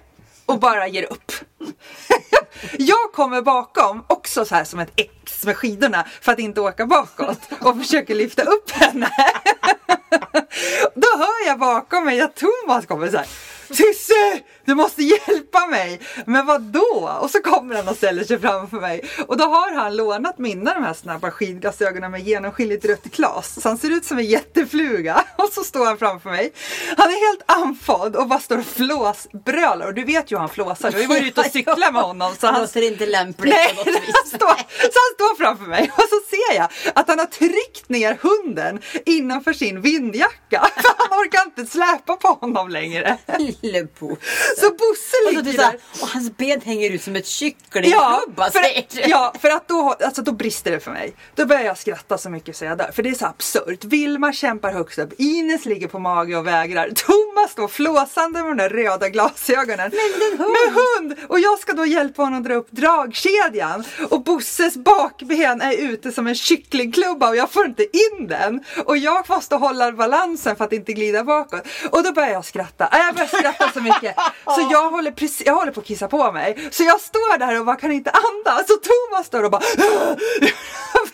Och 0.45 0.59
bara 0.59 0.87
ger 0.87 1.03
upp. 1.03 1.31
Jag 2.77 3.11
kommer 3.13 3.41
bakom, 3.41 4.03
också 4.07 4.45
så 4.45 4.55
här 4.55 4.63
som 4.63 4.79
ett 4.79 4.91
X 4.95 5.45
med 5.45 5.57
skidorna 5.57 6.05
för 6.21 6.31
att 6.31 6.39
inte 6.39 6.61
åka 6.61 6.85
bakåt. 6.85 7.39
Och 7.61 7.77
försöker 7.77 8.15
lyfta 8.15 8.43
upp 8.43 8.71
henne. 8.71 9.09
Då 10.95 11.07
hör 11.17 11.47
jag 11.47 11.59
bakom 11.59 12.05
mig 12.05 12.21
att 12.21 12.35
Thomas 12.35 12.85
kommer 12.85 13.09
så 13.09 13.17
här. 13.17 13.27
Tussi! 13.67 14.43
Du 14.65 14.75
måste 14.75 15.03
hjälpa 15.03 15.65
mig! 15.65 15.99
Men 16.25 16.45
vad 16.45 16.61
då? 16.61 17.17
Och 17.21 17.31
så 17.31 17.41
kommer 17.41 17.75
han 17.75 17.87
och 17.87 17.95
ställer 17.95 18.23
sig 18.23 18.39
framför 18.39 18.79
mig. 18.79 19.01
Och 19.27 19.37
då 19.37 19.45
har 19.45 19.75
han 19.75 19.95
lånat 19.95 20.37
mina 20.37 20.73
de 20.73 20.83
här 20.83 20.93
snabba 20.93 21.31
skidglasögonen 21.31 22.11
med 22.11 22.21
genomskinligt 22.21 22.85
rött 22.85 23.03
glas. 23.03 23.61
Så 23.61 23.69
han 23.69 23.77
ser 23.77 23.89
ut 23.89 24.05
som 24.05 24.17
en 24.17 24.25
jättefluga. 24.25 25.23
Och 25.35 25.49
så 25.53 25.63
står 25.63 25.85
han 25.85 25.97
framför 25.97 26.29
mig. 26.29 26.51
Han 26.97 27.07
är 27.07 27.29
helt 27.29 27.43
andfådd 27.45 28.15
och 28.15 28.27
bara 28.27 28.39
står 28.39 28.57
och 28.57 28.65
flåsbrölar. 28.65 29.87
Och 29.87 29.93
du 29.93 30.03
vet 30.03 30.31
ju 30.31 30.35
hur 30.35 30.39
han 30.39 30.49
flåsar. 30.49 30.91
Du 30.91 30.97
har 30.97 31.01
ju 31.01 31.07
varit 31.07 31.23
ute 31.23 31.41
och 31.41 31.45
cyklat 31.45 31.93
med 31.93 32.03
honom. 32.03 32.33
Så 32.39 32.45
Han 32.45 32.53
han 32.57 32.61
låter 32.61 32.81
inte 32.81 33.05
lämpligt 33.05 33.55
Nej, 33.55 33.67
på 33.67 33.75
något 33.75 34.01
vis. 34.01 34.26
Står, 34.27 34.55
så 34.57 34.99
han 35.03 35.13
står 35.15 35.35
framför 35.37 35.65
mig 35.65 35.91
och 35.95 36.03
så 36.09 36.19
ser 36.29 36.55
jag 36.57 36.67
att 36.95 37.07
han 37.07 37.19
har 37.19 37.25
tryckt 37.25 37.89
ner 37.89 38.17
hunden 38.21 38.79
innanför 39.05 39.53
sin 39.53 39.81
vindjacka. 39.81 40.67
För 40.75 40.93
han 40.97 41.19
orkar 41.19 41.43
inte 41.45 41.65
släpa 41.65 42.15
på 42.15 42.27
honom 42.27 42.69
längre. 42.69 43.17
Lille 43.39 43.87
Bo. 43.99 44.17
Så 44.57 44.69
Bosse 44.69 45.17
Och, 45.27 45.33
så, 45.33 45.41
du, 45.41 45.41
ligger 45.41 45.53
så 45.53 45.61
här, 45.61 45.71
där. 45.71 45.79
och 46.01 46.07
hans 46.07 46.37
ben 46.37 46.61
hänger 46.61 46.89
ut 46.91 47.03
som 47.03 47.15
ett 47.15 47.25
Ja, 47.27 47.29
kycklingklubba 47.29 48.49
du. 48.93 49.01
ja, 49.01 49.33
för 49.41 49.49
att 49.49 49.67
då, 49.67 49.95
alltså, 50.05 50.21
då 50.21 50.31
brister 50.31 50.71
det 50.71 50.79
för 50.79 50.91
mig. 50.91 51.13
Då 51.35 51.45
börjar 51.45 51.61
jag 51.63 51.77
skratta 51.77 52.17
så 52.17 52.29
mycket 52.29 52.55
så 52.57 52.65
jag 52.65 52.77
dör. 52.77 52.91
För 52.91 53.03
det 53.03 53.09
är 53.09 53.13
så 53.13 53.25
absurt. 53.25 53.83
Vilma 53.83 54.33
kämpar 54.33 54.71
högst 54.71 54.97
upp. 54.99 55.13
Ines 55.17 55.65
ligger 55.65 55.87
på 55.87 55.99
mage 55.99 56.37
och 56.37 56.47
vägrar. 56.47 56.89
Thomas 56.95 57.51
står 57.51 57.67
flåsande 57.67 58.43
med 58.43 58.51
de 58.51 58.57
där 58.57 58.69
röda 58.69 59.09
glasögonen. 59.09 59.91
Men 59.91 60.39
hund. 60.39 60.51
Med 60.51 60.73
hund! 60.73 61.15
Och 61.29 61.39
jag 61.39 61.59
ska 61.59 61.73
då 61.73 61.85
hjälpa 61.85 62.21
honom 62.23 62.43
dra 62.43 62.53
upp 62.53 62.67
dragkedjan. 62.71 63.83
Och 64.09 64.16
Bosses 64.23 64.75
bakben 64.77 65.61
är 65.61 65.77
ute 65.77 66.11
som 66.11 66.27
en 66.27 66.35
kycklingklubba 66.35 67.29
och 67.29 67.35
jag 67.35 67.51
får 67.51 67.65
inte 67.65 67.83
in 67.83 68.27
den. 68.27 68.63
Och 68.85 68.97
jag 68.97 69.29
måste 69.29 69.55
hålla 69.55 69.91
balansen 69.91 70.55
för 70.55 70.65
att 70.65 70.73
inte 70.73 70.93
glida 70.93 71.23
bakåt. 71.23 71.67
Och 71.91 72.03
då 72.03 72.11
börjar 72.11 72.29
jag 72.29 72.45
skratta. 72.45 72.87
Äh, 72.93 72.99
Jag 72.99 73.15
börjar 73.15 73.27
skratta 73.27 73.71
så 73.73 73.81
mycket. 73.81 74.15
Så 74.45 74.67
jag 74.71 74.89
håller, 74.91 75.11
precis, 75.11 75.43
jag 75.45 75.53
håller 75.55 75.71
på 75.71 75.79
att 75.79 75.85
kissa 75.85 76.07
på 76.07 76.31
mig. 76.31 76.67
Så 76.71 76.83
jag 76.83 77.01
står 77.01 77.37
där 77.37 77.59
och 77.59 77.65
bara 77.65 77.75
kan 77.75 77.91
inte 77.91 78.11
andas. 78.11 78.67
Så 78.67 78.73
Thomas 78.73 79.27
står 79.27 79.43
och 79.43 79.51
bara 79.51 79.61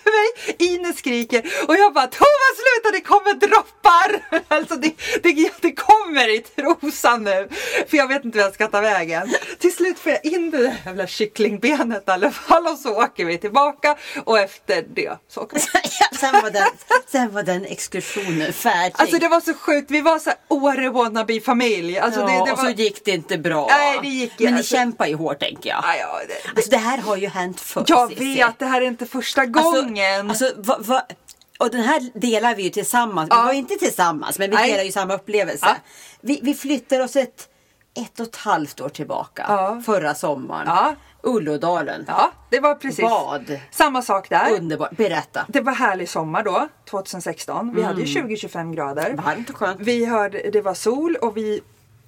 för 0.04 0.12
mig. 0.12 0.56
Ines 0.70 0.98
skriker 0.98 1.39
och 1.68 1.75
jag 1.75 1.94
bara 1.94 2.08
Thomas 2.08 2.56
sluta 2.56 2.92
det 2.98 3.01
kommer 3.01 3.34
droppar. 3.34 4.44
Alltså 4.54 4.75
det, 4.75 4.92
det, 5.24 5.51
det 5.62 5.72
kommer 5.72 6.36
i 6.36 6.39
trosan 6.39 7.24
nu. 7.24 7.50
För 7.89 7.98
jag 7.98 8.08
vet 8.08 8.25
inte 8.25 8.38
vart 8.38 8.46
jag 8.46 8.54
ska 8.54 8.68
ta 8.68 8.82
vägen. 8.82 9.30
Till 9.60 9.74
slut 9.75 10.00
får 10.00 10.12
jag 10.12 10.25
in 10.25 10.51
det 10.51 10.58
där 10.58 10.75
jävla 10.86 11.08
kycklingbenet 11.08 12.04
i 12.08 12.12
alla 12.12 12.32
fall 12.32 12.68
och 12.68 12.77
så 12.77 12.93
åker 12.98 13.26
vi 13.26 13.38
tillbaka. 13.38 13.96
Och 14.26 14.40
efter 14.40 14.86
det 14.96 15.18
så 15.28 15.42
åker 15.42 15.56
vi. 15.58 15.62
Sen, 16.18 16.32
var 16.44 16.50
den, 16.50 16.68
sen 17.12 17.34
var 17.34 17.44
den 17.44 17.66
exkursionen 17.66 18.54
färdig. 18.54 18.96
Alltså 18.98 19.18
det 19.20 19.28
var 19.28 19.40
så 19.42 19.54
sjukt. 19.54 19.92
Vi 19.92 20.02
var 20.02 20.20
så 20.20 20.30
här 20.30 20.40
Åre 20.48 20.90
wannabe 20.90 21.42
familj. 21.42 22.00
Alltså 22.00 22.20
ja, 22.20 22.26
det, 22.28 22.34
det 22.34 22.52
och 22.52 22.58
var... 22.58 22.66
så 22.66 22.70
gick 22.72 23.06
det 23.06 23.12
inte 23.12 23.38
bra. 23.38 23.68
Nej, 23.70 24.00
det 24.02 24.08
gick 24.08 24.40
Men 24.40 24.54
ni 24.54 24.58
alltså- 24.60 24.76
kämpar 24.76 25.06
ju 25.08 25.16
hårt 25.16 25.40
tänker 25.40 25.70
jag. 25.70 25.84
Ja, 25.84 25.96
ja, 26.00 26.20
det. 26.28 26.50
Alltså 26.56 26.70
det 26.70 26.78
här 26.78 26.98
har 26.98 27.18
ju 27.18 27.28
hänt 27.28 27.60
förr. 27.60 27.84
Jag 27.88 28.10
Cissi. 28.10 28.36
vet, 28.36 28.60
det 28.60 28.66
här 28.66 28.82
är 28.82 28.86
inte 28.86 29.06
första 29.06 29.42
Alltså- 29.42 29.62
gången. 29.82 30.30
Alltså, 30.30 30.52
va, 30.58 30.78
va, 30.80 31.02
och 31.60 31.70
den 31.72 31.82
här 31.82 32.20
delar 32.20 32.56
vi 32.56 32.64
ju 32.64 32.70
tillsammans. 32.70 33.28
Ja. 33.32 33.42
Vi 33.42 33.46
var 33.48 33.54
inte 33.54 33.76
tillsammans 33.76 34.40
men 34.40 34.50
vi 34.50 34.56
Nej. 34.56 34.72
delar 34.72 34.84
ju 34.84 34.92
samma 34.92 35.14
upplevelse. 35.14 35.66
Ja. 35.66 35.76
Vi, 36.22 36.40
vi 36.44 36.54
flyttar 36.54 37.00
oss 37.00 37.16
ett, 37.16 37.48
ett 38.06 38.20
och 38.20 38.28
ett 38.28 38.36
halvt 38.36 38.82
år 38.82 38.90
tillbaka. 38.90 39.46
Ja. 39.48 39.82
Förra 39.86 40.16
sommaren. 40.16 40.68
Ja. 40.68 40.96
Ullådalen. 41.24 42.06
ja, 42.08 42.32
det 42.50 42.60
var 42.60 42.75
precis 42.75 43.01
Bad. 43.06 43.60
samma 43.72 44.01
sak 44.01 44.30
där. 44.30 44.53
Underbart. 44.53 44.98
Berätta. 44.98 45.46
Det 45.48 45.62
var 45.62 45.74
härlig 45.74 46.10
sommar 46.10 46.44
då, 46.44 46.68
2016. 46.89 47.75
Vi 47.75 47.82
hade 47.82 48.01
ju 48.01 48.22
20-25 48.22 48.75
grader. 48.75 49.10
Mm. 49.10 49.25
Varmt 49.25 49.50
och 49.50 49.58
skönt. 49.58 49.82
Vi 49.82 50.06
hörde, 50.06 50.50
det 50.53 50.62
var 50.62 50.74
sol 50.74 51.15
och 51.15 51.38
vi 51.38 51.62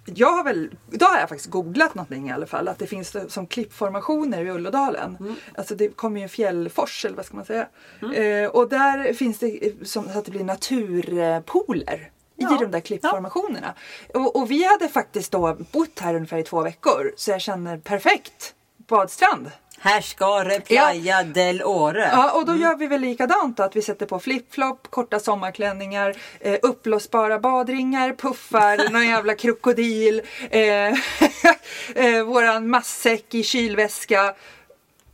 jag 0.05 0.31
har 0.31 0.43
väl, 0.43 0.75
då 0.89 1.05
har 1.05 1.19
jag 1.19 1.29
faktiskt 1.29 1.50
googlat 1.50 1.95
någonting 1.95 2.29
i 2.29 2.31
alla 2.31 2.45
fall, 2.45 2.67
att 2.67 2.79
det 2.79 2.88
finns 2.88 3.15
som 3.27 3.48
klippformationer 3.48 4.45
i 4.45 4.50
Ullådalen. 4.50 5.17
Mm. 5.19 5.36
Alltså 5.57 5.75
det 5.75 5.88
kommer 5.88 6.19
ju 6.19 6.24
en 6.24 6.29
fjällfors 6.29 7.05
eller 7.05 7.15
vad 7.15 7.25
ska 7.25 7.36
man 7.36 7.45
säga. 7.45 7.67
Eh, 8.15 8.50
och 8.50 8.69
där 8.69 9.13
finns 9.13 9.39
det 9.39 9.67
eh, 9.67 9.74
som 9.84 10.10
så 10.10 10.19
att 10.19 10.25
det 10.25 10.31
blir 10.31 10.43
naturpooler. 10.43 12.12
Ja. 12.36 12.55
I 12.55 12.63
de 12.63 12.72
där 12.72 12.79
klippformationerna. 12.79 13.74
Och, 14.13 14.36
och 14.36 14.51
vi 14.51 14.63
hade 14.63 14.88
faktiskt 14.88 15.31
då 15.31 15.57
bott 15.72 16.00
här 16.00 16.15
ungefär 16.15 16.38
i 16.38 16.43
två 16.43 16.62
veckor. 16.62 17.13
Så 17.17 17.31
jag 17.31 17.41
känner 17.41 17.77
perfekt 17.77 18.55
badstrand. 18.88 19.51
Här 19.80 20.01
ska 20.01 20.44
det 20.44 20.60
Playa 20.60 21.24
del 21.24 21.63
Åre. 21.63 22.10
Ja, 22.12 22.32
och 22.32 22.46
då 22.46 22.56
gör 22.56 22.75
vi 22.75 22.88
väl 22.88 23.01
likadant 23.01 23.58
då, 23.58 23.63
att 23.63 23.75
vi 23.75 23.82
sätter 23.82 24.06
på 24.06 24.20
flipflop, 24.20 24.88
korta 24.89 25.20
sommarklänningar, 25.20 26.15
eh, 26.39 26.60
uppblåsbara 26.62 27.39
badringar, 27.39 28.13
puffar, 28.13 28.89
någon 28.92 29.08
jävla 29.08 29.36
krokodil, 29.36 30.22
eh, 30.50 30.62
eh, 31.96 32.24
våran 32.25 32.70
matsäck 32.70 33.34
i 33.36 33.44
kylväska, 33.44 34.36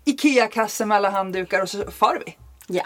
Ikea-kasse 0.06 0.86
med 0.86 0.98
alla 0.98 1.10
handdukar 1.10 1.62
och 1.62 1.70
så 1.70 1.92
far 1.92 2.22
vi. 2.26 2.38
Ja. 2.68 2.84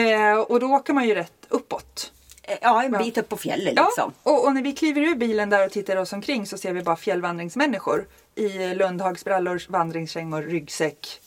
Eh, 0.00 0.38
och 0.38 0.60
då 0.60 0.66
åker 0.66 0.92
man 0.92 1.08
ju 1.08 1.14
rätt 1.14 1.46
uppåt. 1.48 2.12
Eh, 2.48 2.58
ja, 2.62 2.82
en 2.82 2.92
bit 2.92 3.18
upp 3.18 3.28
på 3.28 3.36
fjället 3.36 3.72
Ja, 3.76 3.84
liksom. 3.84 4.12
och, 4.22 4.46
och 4.46 4.54
när 4.54 4.62
vi 4.62 4.72
kliver 4.72 5.00
ur 5.00 5.14
bilen 5.14 5.50
där 5.50 5.66
och 5.66 5.72
tittar 5.72 5.96
oss 5.96 6.12
omkring 6.12 6.46
så 6.46 6.58
ser 6.58 6.72
vi 6.72 6.82
bara 6.82 6.96
fjällvandringsmänniskor 6.96 8.06
i 8.34 8.74
Lundhagsbrallor, 8.74 9.62
vandringskängor, 9.68 10.42
ryggsäck, 10.42 11.20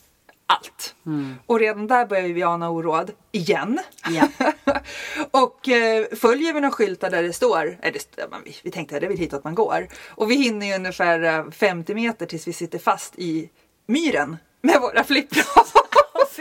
allt. 0.45 0.95
Mm. 1.05 1.35
Och 1.45 1.59
redan 1.59 1.87
där 1.87 2.05
börjar 2.05 2.27
vi 2.27 2.43
ana 2.43 2.69
oråd, 2.69 3.11
igen. 3.31 3.79
Ja. 4.09 4.27
och 5.31 5.69
eh, 5.69 6.05
följer 6.15 6.53
vi 6.53 6.61
några 6.61 6.71
skyltar 6.71 7.09
där 7.09 7.23
det 7.23 7.33
står, 7.33 7.77
eh, 7.81 7.93
det, 7.93 8.29
man, 8.31 8.41
vi, 8.45 8.55
vi 8.63 8.71
tänkte 8.71 8.95
att 8.95 9.01
det 9.01 9.07
är 9.07 9.09
väl 9.09 9.17
hitåt 9.17 9.43
man 9.43 9.55
går. 9.55 9.87
Och 10.09 10.31
vi 10.31 10.35
hinner 10.35 10.67
ju 10.67 10.75
ungefär 10.75 11.23
eh, 11.23 11.51
50 11.51 11.95
meter 11.95 12.25
tills 12.25 12.47
vi 12.47 12.53
sitter 12.53 12.79
fast 12.79 13.13
i 13.17 13.49
myren 13.85 14.37
med 14.61 14.81
våra 14.81 15.03
flipflop. 15.03 15.80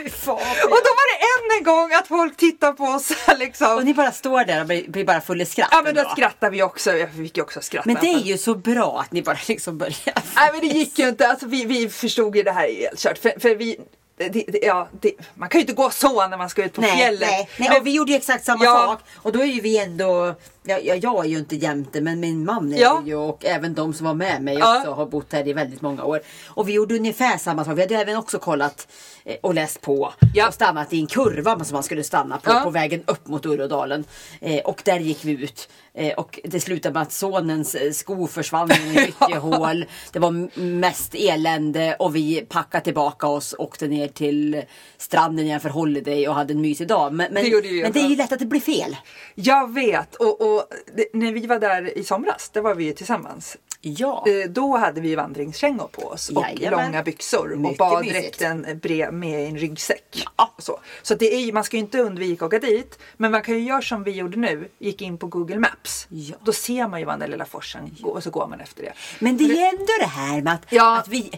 Fan. 0.09 0.35
och 0.35 0.69
då 0.69 0.91
var 0.91 1.17
det 1.19 1.55
än 1.55 1.57
en 1.57 1.63
gång 1.63 1.93
att 1.93 2.07
folk 2.07 2.37
tittar 2.37 2.73
på 2.73 2.83
oss 2.83 3.11
liksom. 3.39 3.75
Och 3.75 3.85
ni 3.85 3.93
bara 3.93 4.11
står 4.11 4.45
där 4.45 4.59
och 4.61 4.67
blir, 4.67 4.87
blir 4.87 5.05
bara 5.05 5.21
full 5.21 5.41
i 5.41 5.45
skratt. 5.45 5.69
Ja 5.71 5.81
men 5.81 5.95
då 5.95 6.01
ändå. 6.01 6.11
skrattar 6.13 6.49
vi 6.49 6.63
också. 6.63 6.91
Jag 6.97 7.13
fick 7.13 7.37
ju 7.37 7.43
också 7.43 7.61
skratta. 7.61 7.87
Men 7.89 7.97
det 8.01 8.07
är 8.13 8.19
ju 8.19 8.37
så 8.37 8.55
bra 8.55 8.99
att 8.99 9.11
ni 9.11 9.21
bara 9.21 9.37
liksom 9.47 9.77
börjar. 9.77 9.95
Nej 10.35 10.49
men 10.51 10.61
det 10.61 10.67
gick 10.67 10.99
ju 10.99 11.09
inte. 11.09 11.27
Alltså, 11.27 11.45
vi, 11.45 11.65
vi 11.65 11.89
förstod 11.89 12.35
ju 12.35 12.43
det 12.43 12.51
här 12.51 12.67
är 12.67 12.79
helt 12.81 12.99
kört. 12.99 13.17
För, 13.17 13.39
för 13.39 13.55
vi, 13.55 13.79
det, 14.17 14.29
det, 14.29 14.59
ja, 14.61 14.87
det, 15.01 15.11
man 15.35 15.49
kan 15.49 15.59
ju 15.59 15.61
inte 15.63 15.73
gå 15.73 15.89
så 15.89 16.27
när 16.27 16.37
man 16.37 16.49
ska 16.49 16.63
ut 16.63 16.73
på 16.73 16.81
Nej, 16.81 16.97
fjället. 16.97 17.29
nej, 17.29 17.49
nej. 17.57 17.69
Men- 17.69 17.77
och 17.81 17.87
vi 17.87 17.91
gjorde 17.91 18.11
ju 18.11 18.17
exakt 18.17 18.45
samma 18.45 18.65
Ja. 18.65 18.73
sak. 18.85 18.99
Och 19.15 19.31
då 19.31 19.41
är 19.41 19.45
ju 19.45 19.61
vi 19.61 19.77
ändå, 19.77 20.35
ja, 20.63 20.79
ja, 20.83 20.95
jag 20.95 21.25
är 21.25 21.29
ju 21.29 21.37
inte 21.37 21.55
jämte 21.55 22.01
men 22.01 22.19
min 22.19 22.45
man 22.45 22.73
är 22.73 22.77
Ja. 22.81 23.03
ju 23.05 23.15
och 23.15 23.45
även 23.45 23.73
de 23.73 23.93
som 23.93 24.05
var 24.05 24.13
med 24.13 24.41
mig 24.43 24.57
Ja. 24.59 24.77
också 24.79 24.91
har 24.91 25.05
bott 25.05 25.33
här 25.33 25.47
i 25.47 25.53
väldigt 25.53 25.81
många 25.81 26.03
år. 26.03 26.21
Och 26.47 26.69
vi 26.69 26.73
gjorde 26.73 26.95
ungefär 26.95 27.37
samma 27.37 27.65
sak. 27.65 27.77
Vi 27.77 27.81
hade 27.81 27.95
även 27.95 28.15
också 28.17 28.39
kollat 28.39 28.87
eh, 29.25 29.35
och 29.41 29.53
läst 29.53 29.81
på 29.81 30.13
Ja. 30.33 30.47
och 30.47 30.53
stannat 30.53 30.93
i 30.93 30.99
en 30.99 31.07
kurva 31.07 31.63
som 31.63 31.73
man 31.73 31.83
skulle 31.83 32.03
stanna 32.03 32.37
på 32.37 32.51
Ja. 32.51 32.59
på 32.63 32.69
vägen 32.69 33.03
upp 33.07 33.27
mot 33.27 33.45
Urrådalen. 33.45 34.03
Eh, 34.41 34.59
och 34.59 34.81
där 34.85 34.99
gick 34.99 35.25
vi 35.25 35.31
ut. 35.31 35.69
Eh, 35.93 36.13
och 36.13 36.39
det 36.43 36.59
slutade 36.59 36.93
med 36.93 37.01
att 37.01 37.11
sonens 37.11 37.75
sko 37.97 38.27
försvann 38.27 38.71
i 38.71 38.73
ett 38.97 39.07
gyttjehål. 39.07 39.85
Det 40.13 40.19
var 40.19 40.59
mest 40.59 41.15
elände 41.15 41.95
och 41.99 42.15
vi 42.15 42.41
packade 42.49 42.83
tillbaka 42.83 43.27
oss 43.27 43.53
och 43.53 43.63
åkte 43.65 43.87
ner 43.87 44.07
till 44.07 44.61
stranden 44.97 45.45
igen 45.45 45.59
för 45.59 45.69
Holiday 45.69 46.27
och 46.27 46.35
hade 46.35 46.53
en 46.53 46.61
mysig 46.61 46.87
dag. 46.87 47.13
Men, 47.13 47.33
men, 47.33 47.43
Det 47.43 47.81
men 47.83 47.91
det 47.91 47.99
är 47.99 48.07
ju 48.09 48.15
lätt 48.15 48.31
att 48.31 48.39
det 48.39 48.45
blir 48.45 48.59
fel. 48.61 48.97
Jag 49.35 49.73
vet. 49.73 50.15
Och, 50.15 50.41
och 50.41 50.50
det, 50.95 51.05
när 51.13 51.31
vi 51.31 51.47
var 51.47 51.59
där 51.59 51.97
i 51.97 52.03
somras, 52.03 52.49
det 52.53 52.61
var 52.61 52.75
vi 52.75 52.83
ju 52.83 52.93
tillsammans. 52.93 53.57
Ja. 53.83 54.25
Eh, 54.27 54.49
Då 54.49 54.77
hade 54.77 55.01
vi 55.01 55.15
vandringskängor 55.15 55.87
på 55.87 56.01
oss 56.07 56.29
och 56.29 56.43
Jajamän. 56.43 56.85
långa 56.85 57.03
byxor 57.03 57.51
och 57.51 57.59
Mycket 57.59 57.77
baddräkten 57.77 58.79
brev 58.81 59.13
med 59.13 59.47
en 59.47 59.57
ryggsäck. 59.57 60.27
Ja. 60.37 60.53
Och 60.57 60.63
så 60.63 60.79
så 61.01 61.15
det 61.15 61.33
är, 61.35 61.53
man 61.53 61.63
ska 61.63 61.77
ju 61.77 61.81
inte 61.83 61.99
undvika 61.99 62.45
att 62.45 62.53
åka 62.53 62.59
dit. 62.67 62.99
Men 63.17 63.31
man 63.31 63.41
kan 63.41 63.55
ju 63.55 63.61
göra 63.61 63.81
som 63.81 64.03
vi 64.03 64.11
gjorde 64.11 64.37
nu, 64.39 64.69
gick 64.79 65.01
in 65.01 65.17
på 65.17 65.27
Google 65.27 65.59
Maps. 65.59 66.07
Ja. 66.09 66.35
Då 66.41 66.53
ser 66.53 66.87
man 66.87 66.99
ju 66.99 67.05
var 67.05 67.17
den 67.17 67.31
lilla 67.31 67.45
forsen 67.45 67.95
går 67.99 68.11
och 68.13 68.23
så 68.23 68.29
går 68.29 68.47
man 68.47 68.59
efter 68.61 68.83
det. 68.83 68.93
Men 69.19 69.37
det 69.37 69.43
är 69.43 69.47
ju 69.55 69.61
ändå 69.79 69.93
det 69.99 70.05
här 70.05 70.41
med 70.41 70.53
att, 70.53 70.65
Ja. 70.69 70.97
att 70.97 71.07
vi... 71.07 71.31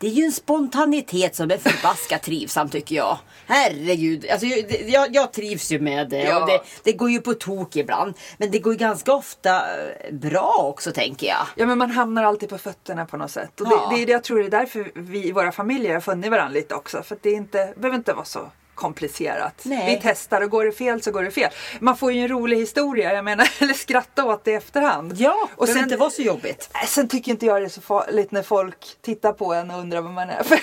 Det 0.00 0.06
är 0.06 0.10
ju 0.10 0.24
en 0.24 0.32
spontanitet 0.32 1.36
som 1.36 1.50
är 1.50 1.58
förbaskat 1.58 2.22
trivsam 2.22 2.68
tycker 2.68 2.96
jag. 2.96 3.18
Herregud. 3.46 4.26
Alltså, 4.30 4.46
jag, 4.46 5.14
jag, 5.14 5.32
trivs 5.32 5.72
ju 5.72 5.80
med 5.80 6.08
det. 6.08 6.22
Ja. 6.22 6.40
Och 6.40 6.46
det. 6.48 6.60
Det 6.82 6.92
går 6.92 7.10
ju 7.10 7.20
på 7.20 7.34
tok 7.34 7.76
ibland. 7.76 8.14
Men 8.38 8.50
det 8.50 8.58
går 8.58 8.72
ju 8.72 8.78
ganska 8.78 9.12
ofta 9.12 9.56
eh, 9.56 10.12
bra 10.14 10.54
också 10.58 10.92
tänker 10.92 11.26
jag. 11.26 11.46
Ja 11.56 11.66
men 11.66 11.78
man 11.78 11.90
hamnar 11.90 12.24
alltid 12.24 12.48
på 12.48 12.58
fötterna 12.58 13.06
på 13.06 13.16
något 13.16 13.30
sätt. 13.30 13.60
Och 13.60 13.66
Ja. 13.70 13.92
det, 13.96 14.04
det 14.04 14.12
jag 14.12 14.24
tror 14.24 14.38
det 14.38 14.46
är 14.46 14.50
därför 14.50 14.90
vi 14.94 15.28
i 15.28 15.32
våra 15.32 15.52
familjer 15.52 15.94
har 15.94 16.00
funnit 16.00 16.30
varandra 16.30 16.54
lite 16.54 16.74
också. 16.74 17.02
För 17.02 17.18
det 17.22 17.30
är 17.30 17.34
inte, 17.36 17.74
behöver 17.76 17.96
inte 17.98 18.12
vara 18.12 18.24
så 18.24 18.50
komplicerat. 18.78 19.60
Nej. 19.62 19.94
Vi 19.94 20.00
testar 20.02 20.40
och 20.40 20.50
går 20.50 20.64
det 20.64 20.72
fel 20.72 21.02
så 21.02 21.10
går 21.10 21.22
det 21.22 21.30
fel. 21.30 21.50
Man 21.80 21.96
får 21.96 22.12
ju 22.12 22.20
en 22.20 22.28
rolig 22.28 22.56
historia, 22.56 23.12
jag 23.12 23.24
menar, 23.24 23.50
eller 23.62 23.74
skratta 23.74 24.24
åt 24.24 24.44
det 24.44 24.50
i 24.50 24.54
efterhand. 24.54 25.14
Ja, 25.16 25.48
och 25.56 25.66
det 25.66 25.72
sen, 25.72 25.82
inte 25.82 25.96
vara 25.96 26.10
så 26.10 26.22
jobbigt. 26.22 26.70
Sen 26.86 27.08
tycker 27.08 27.30
inte 27.32 27.46
jag 27.46 27.62
det 27.62 27.66
är 27.66 27.68
så 27.68 27.80
farligt 27.80 28.30
när 28.30 28.42
folk 28.42 28.96
tittar 29.02 29.32
på 29.32 29.54
en 29.54 29.70
och 29.70 29.80
undrar 29.80 30.00
vad 30.00 30.12
man 30.12 30.30
är 30.30 30.42
för 30.42 30.58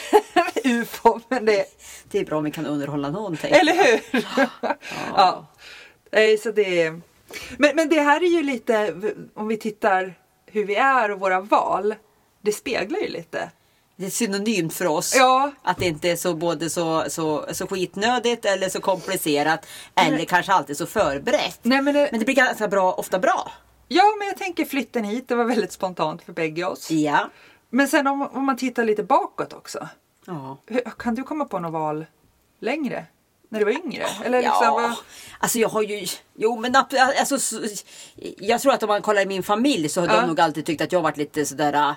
ufo. 0.63 1.19
Men 1.29 1.45
det, 1.45 1.65
Det 2.11 2.19
är 2.19 2.25
bra 2.25 2.37
om 2.37 2.43
vi 2.43 2.51
kan 2.51 2.65
underhålla 2.65 3.09
någon. 3.09 3.37
tänker 3.37 3.59
eller 3.59 3.73
hur? 3.73 4.01
ja. 5.15 5.45
Nej, 6.11 6.37
så 6.37 6.51
det 6.51 6.91
men, 7.57 7.75
men 7.75 7.89
det 7.89 8.01
här 8.01 8.23
är 8.23 8.27
ju 8.27 8.43
lite, 8.43 8.95
om 9.33 9.47
vi 9.47 9.57
tittar 9.57 10.13
hur 10.45 10.65
vi 10.65 10.75
är 10.75 11.11
och 11.11 11.19
våra 11.19 11.41
val. 11.41 11.95
Det 12.41 12.51
speglar 12.51 12.99
ju 12.99 13.07
lite. 13.07 13.51
Det 13.97 14.05
är 14.05 14.09
synonymt 14.09 14.73
för 14.73 14.85
oss. 14.87 15.15
Ja. 15.15 15.51
Att 15.61 15.77
det 15.77 15.85
inte 15.85 16.09
är 16.11 16.15
så 16.15 16.33
både 16.33 16.69
så, 16.69 17.03
så, 17.09 17.45
så 17.51 17.67
skitnödigt 17.67 18.45
eller 18.45 18.69
så 18.69 18.81
komplicerat. 18.81 19.65
Eller 19.95 20.25
kanske 20.25 20.53
alltid 20.53 20.77
så 20.77 20.85
förberett. 20.85 21.59
Nej, 21.61 21.81
men 21.81 21.93
det, 21.93 22.07
Men 22.11 22.19
det 22.19 22.25
blir 22.25 22.35
ganska 22.35 22.67
bra, 22.67 22.93
ofta 22.93 23.19
bra. 23.19 23.51
Ja, 23.87 24.03
men 24.19 24.27
jag 24.27 24.37
tänker 24.37 24.65
flytten 24.65 25.03
hit, 25.03 25.27
det 25.27 25.35
var 25.35 25.45
väldigt 25.45 25.71
spontant 25.71 26.21
för 26.23 26.33
bägge 26.33 26.65
oss. 26.65 26.91
Ja. 26.91 27.29
Men 27.69 27.87
sen 27.87 28.07
om, 28.07 28.21
om 28.21 28.45
man 28.45 28.57
tittar 28.57 28.83
lite 28.85 29.03
bakåt 29.03 29.53
också. 29.53 29.87
ja. 30.25 30.57
Hur, 30.67 30.81
kan 30.97 31.15
du 31.15 31.23
komma 31.23 31.45
på 31.45 31.59
något 31.59 31.71
val 31.73 32.05
längre? 32.59 33.05
När 33.49 33.59
du 33.59 33.65
var 33.65 33.71
yngre? 33.71 34.05
Eller 34.25 34.37
liksom, 34.41 34.59
Ja, 34.63 34.73
vad- 34.73 34.95
alltså 35.39 35.59
jag 35.59 35.69
har 35.69 35.81
ju, 35.81 36.05
jo 36.35 36.59
men 36.59 36.75
alltså, 37.19 37.39
så- 37.39 37.61
jag 38.37 38.61
tror 38.61 38.73
att 38.73 38.83
om 38.83 38.87
man 38.87 39.01
kollar 39.01 39.21
i 39.21 39.25
min 39.25 39.43
familj 39.43 39.89
så 39.89 40.01
har 40.01 40.07
Ja. 40.07 40.21
de 40.21 40.27
nog 40.27 40.39
alltid 40.41 40.65
tyckt 40.65 40.81
att 40.81 40.91
jag 40.91 41.01
varit 41.01 41.17
lite 41.17 41.45
sådär 41.45 41.95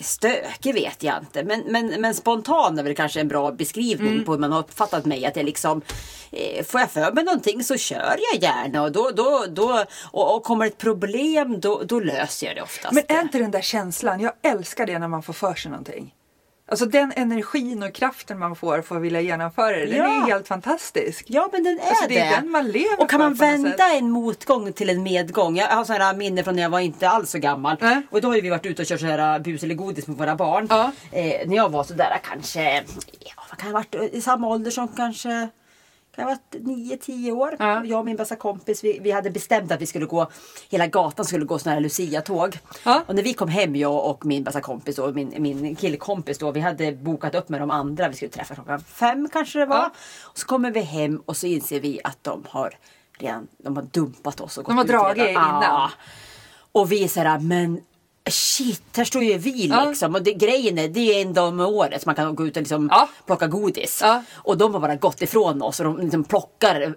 stökig 0.00 0.74
vet 0.74 1.02
jag 1.02 1.18
inte. 1.18 1.44
Men, 1.44 1.62
men, 1.66 2.00
men 2.00 2.14
spontan 2.14 2.78
är 2.78 2.82
väl 2.82 2.94
kanske 2.94 3.20
en 3.20 3.28
bra 3.28 3.50
beskrivning 3.52 4.12
Mm. 4.12 4.24
på 4.24 4.32
hur 4.32 4.38
man 4.38 4.52
har 4.52 4.58
uppfattat 4.60 5.04
mig. 5.04 5.26
Att 5.26 5.36
jag 5.36 5.44
liksom, 5.44 5.82
eh, 6.30 6.64
får 6.64 6.80
jag 6.80 6.90
för 6.90 7.12
mig 7.12 7.24
någonting 7.24 7.64
så 7.64 7.76
kör 7.76 8.16
jag 8.32 8.42
gärna. 8.42 8.82
Och, 8.82 8.92
då, 8.92 9.10
då, 9.10 9.44
då, 9.48 9.84
och, 10.10 10.36
och 10.36 10.42
kommer 10.44 10.66
ett 10.66 10.78
problem 10.78 11.60
då, 11.60 11.82
då 11.84 12.00
löser 12.00 12.46
jag 12.46 12.56
det 12.56 12.62
oftast. 12.62 12.94
Men 12.94 13.04
är 13.08 13.22
inte 13.22 13.38
den 13.38 13.50
där 13.50 13.60
känslan, 13.60 14.20
jag 14.20 14.32
älskar 14.42 14.86
det 14.86 14.98
när 14.98 15.08
man 15.08 15.22
får 15.22 15.32
för 15.32 15.54
sig 15.54 15.70
någonting. 15.70 16.14
Alltså 16.70 16.86
den 16.86 17.12
energin 17.16 17.82
och 17.82 17.92
kraften 17.94 18.38
man 18.38 18.56
får 18.56 18.82
för 18.82 18.96
att 18.96 19.02
vilja 19.02 19.20
genomföra 19.20 19.76
det, 19.76 19.86
den 19.86 19.96
Ja. 19.96 20.04
är 20.26 20.30
helt 20.30 20.48
fantastisk. 20.48 21.24
Ja 21.28 21.48
men 21.52 21.64
den 21.64 21.78
är 21.80 21.88
Alltså, 21.88 22.08
det 22.08 22.18
är 22.18 22.40
den 22.40 22.50
man 22.50 22.68
lever 22.68 23.00
och 23.00 23.10
kan 23.10 23.20
man 23.20 23.34
vända 23.34 23.92
en 23.94 24.10
motgång 24.10 24.72
till 24.72 24.90
en 24.90 25.02
medgång. 25.02 25.56
Jag 25.56 25.66
har 25.66 25.84
sådana 25.84 26.12
minnen 26.12 26.44
från 26.44 26.56
när 26.56 26.62
jag 26.62 26.70
var 26.70 26.80
inte 26.80 27.08
alls 27.08 27.30
så 27.30 27.38
gammal. 27.38 27.76
Nej. 27.80 28.02
Och 28.10 28.20
då 28.20 28.28
har 28.28 28.40
vi 28.40 28.50
varit 28.50 28.66
ute 28.66 28.82
och 28.82 28.88
kört 28.88 29.00
så 29.00 29.06
här 29.06 29.34
äh, 29.36 29.42
bus 29.42 29.62
eller 29.62 29.74
godis 29.74 30.06
med 30.06 30.16
våra 30.16 30.36
barn. 30.36 30.66
Ja. 30.70 30.92
Eh, 31.12 31.48
när 31.48 31.56
jag 31.56 31.68
var 31.68 31.84
sådär 31.84 32.20
kanske, 32.24 32.74
ja, 33.20 33.42
vad 33.50 33.58
kan 33.58 33.68
jag 33.70 33.76
ha 33.78 33.84
varit 34.00 34.14
i 34.14 34.20
samma 34.20 34.48
ålder 34.48 34.70
som 34.70 34.88
kanske 34.88 35.48
kan 36.14 36.22
jag 36.22 36.26
varit 36.26 36.54
9-10 36.54 37.32
år. 37.32 37.56
Ja. 37.58 37.84
Jag 37.84 37.98
och 37.98 38.04
min 38.04 38.16
bästa 38.16 38.36
kompis 38.36 38.84
vi, 38.84 38.98
vi 39.02 39.10
hade 39.10 39.30
bestämt 39.30 39.72
att 39.72 39.80
vi 39.80 39.86
skulle 39.86 40.06
gå, 40.06 40.30
hela 40.68 40.86
gatan 40.86 41.24
skulle 41.24 41.44
gå 41.44 41.58
sådana 41.58 41.74
här 41.74 41.80
Lucia-tåg. 41.80 42.58
Ja. 42.84 43.02
Och 43.06 43.14
när 43.14 43.22
vi 43.22 43.32
kom 43.32 43.48
hem, 43.48 43.76
jag 43.76 44.06
och 44.06 44.26
min 44.26 44.44
bästa 44.44 44.60
kompis 44.60 44.98
och 44.98 45.14
min, 45.14 45.34
min 45.38 45.76
killkompis 45.76 46.38
då, 46.38 46.50
vi 46.50 46.60
hade 46.60 46.92
bokat 46.92 47.34
upp 47.34 47.48
med 47.48 47.60
de 47.60 47.70
andra. 47.70 48.08
Vi 48.08 48.14
skulle 48.16 48.30
träffas 48.30 48.54
klockan 48.54 48.80
fem 48.80 49.28
kanske 49.32 49.58
det 49.58 49.66
var. 49.66 49.76
Ja. 49.76 49.90
Och 50.22 50.38
så 50.38 50.46
kommer 50.46 50.70
vi 50.70 50.80
hem 50.80 51.22
och 51.26 51.36
så 51.36 51.46
inser 51.46 51.80
vi 51.80 52.00
att 52.04 52.24
de 52.24 52.44
har 52.48 52.74
redan 53.18 53.48
de 53.58 53.76
har 53.76 53.82
dumpat 53.82 54.40
oss. 54.40 54.58
Och 54.58 54.64
De 54.64 54.76
gått 54.76 54.76
har 54.76 54.84
ut 54.84 54.90
dragit 54.90 55.30
innan. 55.30 55.62
Ja. 55.62 55.90
Och 56.72 56.92
vi 56.92 57.04
är 57.04 57.08
såhär, 57.08 57.38
men 57.38 57.80
shit, 58.30 58.82
här 58.96 59.04
står 59.04 59.22
ju 59.22 59.38
vi 59.38 59.66
Ja. 59.66 59.84
liksom. 59.84 60.14
Och 60.14 60.22
det, 60.22 60.32
grejen 60.32 60.78
är, 60.78 60.88
det 60.88 61.00
är 61.00 61.22
en 61.22 61.32
dag 61.34 61.48
om 61.48 61.60
året 61.60 62.06
man 62.06 62.14
kan 62.14 62.34
gå 62.34 62.46
ut 62.46 62.56
och 62.56 62.62
liksom 62.62 62.88
Ja. 62.92 63.08
plocka 63.26 63.46
godis. 63.46 63.98
Ja. 64.02 64.22
Och 64.34 64.58
de 64.58 64.74
har 64.74 64.80
bara 64.80 64.96
gått 64.96 65.22
ifrån 65.22 65.62
oss 65.62 65.80
och 65.80 65.84
de 65.86 65.98
liksom 65.98 66.24
plockar 66.24 66.94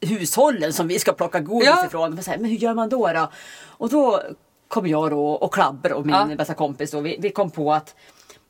hushållen 0.00 0.72
som 0.72 0.88
vi 0.88 0.98
ska 0.98 1.12
plocka 1.12 1.40
godis 1.40 1.70
ifrån. 1.86 2.14
Men, 2.14 2.24
så 2.24 2.30
här, 2.30 2.38
men 2.38 2.50
hur 2.50 2.56
gör 2.56 2.74
man 2.74 2.88
då? 2.88 3.12
då? 3.12 3.30
Och 3.66 3.88
då 3.88 4.22
kom 4.68 4.86
jag 4.86 5.10
då 5.10 5.26
och 5.30 5.54
Klabber 5.54 5.92
och 5.92 6.06
min 6.06 6.36
bästa 6.36 6.54
kompis 6.54 6.90
då, 6.90 7.00
vi, 7.00 7.16
vi 7.20 7.30
kom 7.30 7.50
på 7.50 7.72
att 7.72 7.94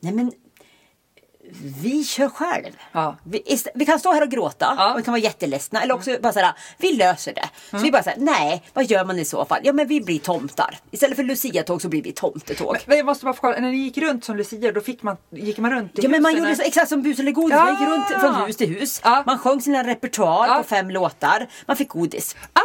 nej 0.01 0.13
men 0.13 0.33
vi 1.83 2.05
kör 2.05 2.29
själv. 2.29 2.73
Ja. 2.93 3.17
Vi, 3.25 3.43
vi 3.75 3.87
kan 3.87 3.99
stå 3.99 4.13
här 4.13 4.23
och 4.23 4.29
gråta 4.31 4.75
Ja. 4.79 4.93
och 4.93 4.99
vi 4.99 5.03
kan 5.03 5.13
vara 5.13 5.23
jätteledsna 5.23 5.83
eller 5.83 5.95
också 5.95 6.17
bara 6.23 6.33
såhär, 6.33 6.53
vi 6.79 6.93
löser 6.93 7.35
det. 7.35 7.49
Så 7.71 7.77
vi 7.79 7.91
bara 7.91 8.03
såhär, 8.03 8.19
nej 8.19 8.63
vad 8.75 8.85
gör 8.85 9.05
man 9.05 9.19
i 9.19 9.25
så 9.25 9.45
fall? 9.45 9.61
Ja 9.65 9.73
men 9.73 9.89
vi 9.89 10.01
blir 10.01 10.19
tomtar. 10.19 10.79
Istället 10.91 11.17
för 11.17 11.23
Lucia-tåg 11.23 11.83
så 11.83 11.89
blir 11.89 12.03
vi 12.03 12.13
tomtetåg. 12.13 12.77
Men 12.87 12.97
jag 12.97 13.07
måste 13.07 13.25
bara 13.25 13.35
kolla, 13.35 13.59
när 13.61 13.71
ni 13.71 13.77
gick 13.77 13.99
runt 13.99 14.25
som 14.25 14.37
Lucia, 14.37 14.73
då 14.73 14.81
fick 14.81 15.03
man, 15.03 15.17
gick 15.31 15.59
man 15.59 15.71
runt 15.71 15.99
i 15.99 16.03
Ja 16.03 16.09
men 16.09 16.23
man 16.23 16.37
gjorde 16.37 16.57
så, 16.57 16.63
exakt 16.63 16.89
som 16.89 17.03
bus 17.03 17.19
eller 17.19 17.33
godis. 17.33 17.57
Man 17.57 17.71
gick 17.71 17.81
Ja. 17.81 17.87
runt 17.87 18.07
från 18.21 18.35
hus 18.47 18.57
till 18.57 18.69
hus. 18.69 19.01
Ja. 19.05 19.23
Man 19.27 19.39
sjöng 19.39 19.61
sin 19.61 19.85
repertoar 19.85 20.47
Ja. 20.49 20.57
på 20.57 20.63
fem 20.63 20.91
låtar. 20.91 21.49
Man 21.67 21.77
fick 21.77 21.89
godis. 21.89 22.37
Ah, 22.53 22.61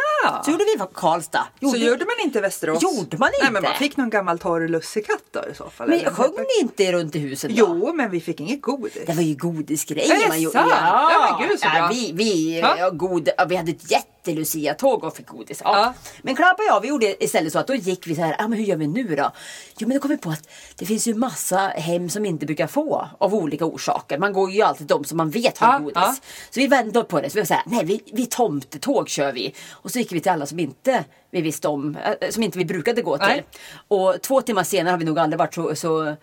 Så 0.45 0.51
gjorde 0.51 0.63
vi 0.73 0.77
på 0.79 0.85
Karlstad. 0.85 1.47
Så 1.59 1.77
gjorde 1.77 2.05
man 2.05 2.15
inte 2.23 2.37
i 2.37 2.41
Västerås? 2.41 2.83
Gjorde 2.83 3.17
man 3.17 3.29
Nej, 3.41 3.51
men 3.51 3.55
inte? 3.57 3.69
man 3.69 3.77
fick 3.77 3.97
någon 3.97 4.09
gammal 4.09 4.39
torr 4.39 4.67
lussekatt 4.67 5.23
då 5.31 5.39
i 5.51 5.55
så 5.55 5.69
fall. 5.69 5.89
Men 5.89 5.99
eller? 5.99 6.11
sjöng 6.11 6.31
ni 6.37 6.61
inte 6.61 6.91
runt 6.91 7.15
i 7.15 7.19
huset 7.19 7.49
då? 7.49 7.55
Jo, 7.57 7.93
men 7.93 8.11
vi 8.11 8.21
fick 8.21 8.39
inget 8.39 8.61
godis. 8.61 8.97
Det 9.07 9.13
var 9.13 9.23
ju 9.23 9.35
godisgrejer 9.35 10.15
Är 10.15 10.19
det 10.23 10.27
man 10.27 10.41
gjorde. 10.41 10.57
sant? 10.59 10.71
Ja, 10.71 11.37
men 11.39 11.49
gud, 11.49 11.59
så 11.59 11.69
bra. 11.69 11.77
ja, 11.77 11.89
vi, 11.93 12.11
vi, 12.13 12.59
Ja. 12.59 12.75
ja. 12.79 12.89
god, 12.89 13.29
ja, 13.37 13.45
vi 13.45 13.55
hade 13.55 13.71
ett 13.71 13.91
jätte-Lucia-tåg 14.31 15.03
och 15.03 15.15
fick 15.15 15.27
godis. 15.27 15.61
Ja. 15.63 15.75
Ja. 15.75 15.93
Men 16.21 16.35
Klappa 16.35 16.63
och 16.63 16.67
jag, 16.67 16.81
vi 16.81 16.87
gjorde 16.87 17.23
istället 17.23 17.53
så 17.53 17.59
att 17.59 17.67
då 17.67 17.75
gick 17.75 18.07
vi 18.07 18.15
så 18.15 18.21
här, 18.21 18.35
ah, 18.39 18.47
men 18.47 18.59
hur 18.59 18.65
gör 18.65 18.77
vi 18.77 18.87
nu 18.87 19.15
då? 19.15 19.31
Jo 19.77 19.87
men 19.87 19.97
då 19.97 20.01
kom 20.01 20.11
vi 20.11 20.17
på 20.17 20.29
att 20.29 20.49
det 20.75 20.85
finns 20.85 21.07
ju 21.07 21.13
massa 21.13 21.57
hem 21.57 22.09
som 22.09 22.25
inte 22.25 22.45
brukar 22.45 22.67
få 22.67 23.07
av 23.17 23.35
olika 23.35 23.65
orsaker. 23.65 24.17
Man 24.17 24.33
går 24.33 24.51
ju 24.51 24.61
alltid 24.61 24.87
de 24.87 25.03
som 25.03 25.17
man 25.17 25.29
vet 25.29 25.57
har 25.57 25.73
Ja, 25.73 25.79
godis. 25.79 26.21
Så 26.49 26.59
vi 26.59 26.67
vände 26.67 27.03
på 27.03 27.21
det, 27.21 27.29
så 27.29 27.35
vi 27.35 27.41
var 27.41 27.55
här, 27.55 27.63
nej 27.65 27.85
vi, 27.85 28.01
vi 28.13 28.25
tomtetåg 28.25 29.09
kör 29.09 29.33
vi. 29.33 29.53
Och 29.71 29.91
så 29.91 29.99
gick 29.99 30.11
vi 30.11 30.19
till 30.19 30.31
alla 30.31 30.45
som 30.45 30.59
inte 30.59 31.03
vi 31.31 31.41
visste 31.41 31.67
om, 31.67 31.95
eh, 31.95 32.29
som 32.29 32.43
inte 32.43 32.57
vi 32.57 32.65
brukade 32.65 33.01
gå 33.01 33.17
till. 33.17 33.27
Nej. 33.27 33.45
Och 33.87 34.21
två 34.21 34.41
timmar 34.41 34.63
senare 34.63 34.91
har 34.91 34.97
vi 34.97 35.05
nog 35.05 35.19
aldrig 35.19 35.39
varit 35.39 35.53
så, 35.53 35.75
så 35.75 36.15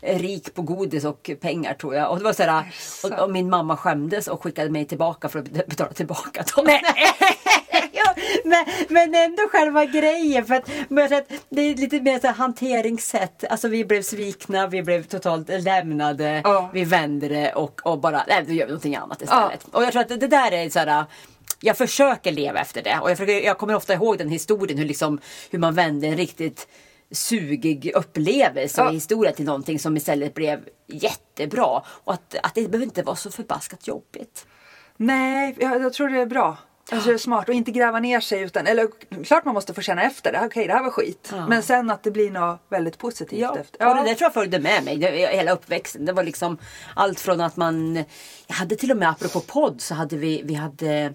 rik 0.00 0.54
på 0.54 0.62
godis 0.62 1.04
och 1.04 1.30
pengar 1.40 1.74
tror 1.74 1.94
jag. 1.94 2.10
Och 2.10 2.18
det 2.18 2.24
var 2.24 2.32
så 2.32 2.42
här, 2.42 2.64
och, 3.04 3.24
och 3.24 3.30
min 3.30 3.50
mamma 3.50 3.76
skämdes 3.76 4.28
och 4.28 4.42
skickade 4.42 4.70
mig 4.70 4.84
tillbaka 4.84 5.28
för 5.28 5.38
att 5.38 5.48
bet- 5.48 5.66
betala 5.66 5.92
tillbaka 5.92 6.44
dem. 6.56 6.66
ja, 7.92 8.14
men, 8.44 8.64
men 8.88 9.14
ändå 9.14 9.42
själva 9.52 9.84
grejen. 9.84 10.44
För 10.44 10.54
att, 10.54 10.70
men 10.88 11.08
så 11.08 11.14
att 11.14 11.32
det 11.48 11.62
är 11.62 11.74
lite 11.74 12.00
mer 12.00 12.18
så 12.18 12.28
hanteringssätt. 12.28 13.44
Alltså 13.50 13.68
vi 13.68 13.84
blev 13.84 14.02
svikna, 14.02 14.66
vi 14.66 14.82
blev 14.82 15.02
totalt 15.02 15.48
lämnade. 15.48 16.40
Ja. 16.44 16.70
Vi 16.72 16.84
vände 16.84 17.28
det 17.28 17.52
och, 17.52 17.80
och 17.84 17.98
bara, 17.98 18.24
nej 18.28 18.44
då 18.46 18.52
gör 18.52 18.66
vi 18.66 18.72
någonting 18.72 18.96
annat 18.96 19.22
istället. 19.22 19.64
Och 19.72 19.82
jag 19.82 19.92
tror 19.92 20.02
att 20.02 20.08
det, 20.08 20.26
där 20.26 20.52
är 20.52 20.70
så 20.70 20.78
här 20.78 21.04
jag 21.60 21.76
försöker 21.76 22.32
leva 22.32 22.60
efter 22.60 22.82
det 22.82 22.98
och 23.02 23.10
jag, 23.10 23.18
försöker, 23.18 23.46
jag 23.46 23.58
kommer 23.58 23.74
ofta 23.74 23.94
ihåg 23.94 24.18
den 24.18 24.28
historien 24.28 24.78
hur, 24.78 24.84
liksom, 24.84 25.20
hur 25.50 25.58
man 25.58 25.74
vände 25.74 26.06
en 26.06 26.16
riktigt 26.16 26.68
sugig 27.12 27.92
upplevelse 27.94 28.80
och 28.80 28.86
Ja. 28.86 28.90
historia 28.92 29.32
till 29.32 29.44
någonting 29.44 29.78
som 29.78 29.96
istället 29.96 30.34
blev 30.34 30.60
jättebra. 30.86 31.82
Och 31.88 32.12
att, 32.12 32.34
att 32.42 32.54
det 32.54 32.68
behöver 32.68 32.84
inte 32.86 33.02
vara 33.02 33.16
så 33.16 33.30
förbaskat 33.30 33.86
jobbigt. 33.88 34.46
Nej, 34.96 35.56
jag, 35.60 35.82
jag 35.82 35.92
tror 35.92 36.08
det 36.08 36.20
är 36.20 36.26
bra. 36.26 36.56
Alltså 36.92 37.08
det 37.08 37.14
är 37.14 37.18
smart 37.18 37.48
och 37.48 37.54
inte 37.54 37.70
gräva 37.70 38.00
ner 38.00 38.20
sig 38.20 38.40
utan, 38.42 38.66
eller 38.66 38.88
klart 39.24 39.44
man 39.44 39.54
måste 39.54 39.74
få 39.74 39.80
känna 39.80 40.02
efter 40.02 40.32
det. 40.32 40.40
Okej, 40.46 40.66
det 40.66 40.72
här 40.72 40.82
var 40.82 40.90
skit. 40.90 41.28
Ja. 41.32 41.46
Men 41.48 41.62
sen 41.62 41.90
att 41.90 42.02
det 42.02 42.10
blir 42.10 42.30
något 42.30 42.60
väldigt 42.68 42.98
positivt 42.98 43.40
Ja, 43.40 43.56
efter. 43.58 43.88
och 43.88 43.94
det 43.96 44.02
där 44.02 44.14
tror 44.14 44.26
jag 44.26 44.34
följde 44.34 44.58
med 44.58 44.84
mig 44.84 44.96
det, 44.96 45.10
hela 45.10 45.52
uppväxten. 45.52 46.04
Det 46.04 46.12
var 46.12 46.22
liksom 46.22 46.58
allt 46.96 47.20
från 47.20 47.40
att 47.40 47.56
man... 47.56 47.96
Jag 48.46 48.54
hade 48.54 48.76
till 48.76 48.90
och 48.90 48.96
med, 48.96 49.08
apropå 49.10 49.40
podd, 49.40 49.80
så 49.80 49.94
hade 49.94 50.16
vi, 50.16 50.42
vi 50.44 50.54
hade 50.54 51.14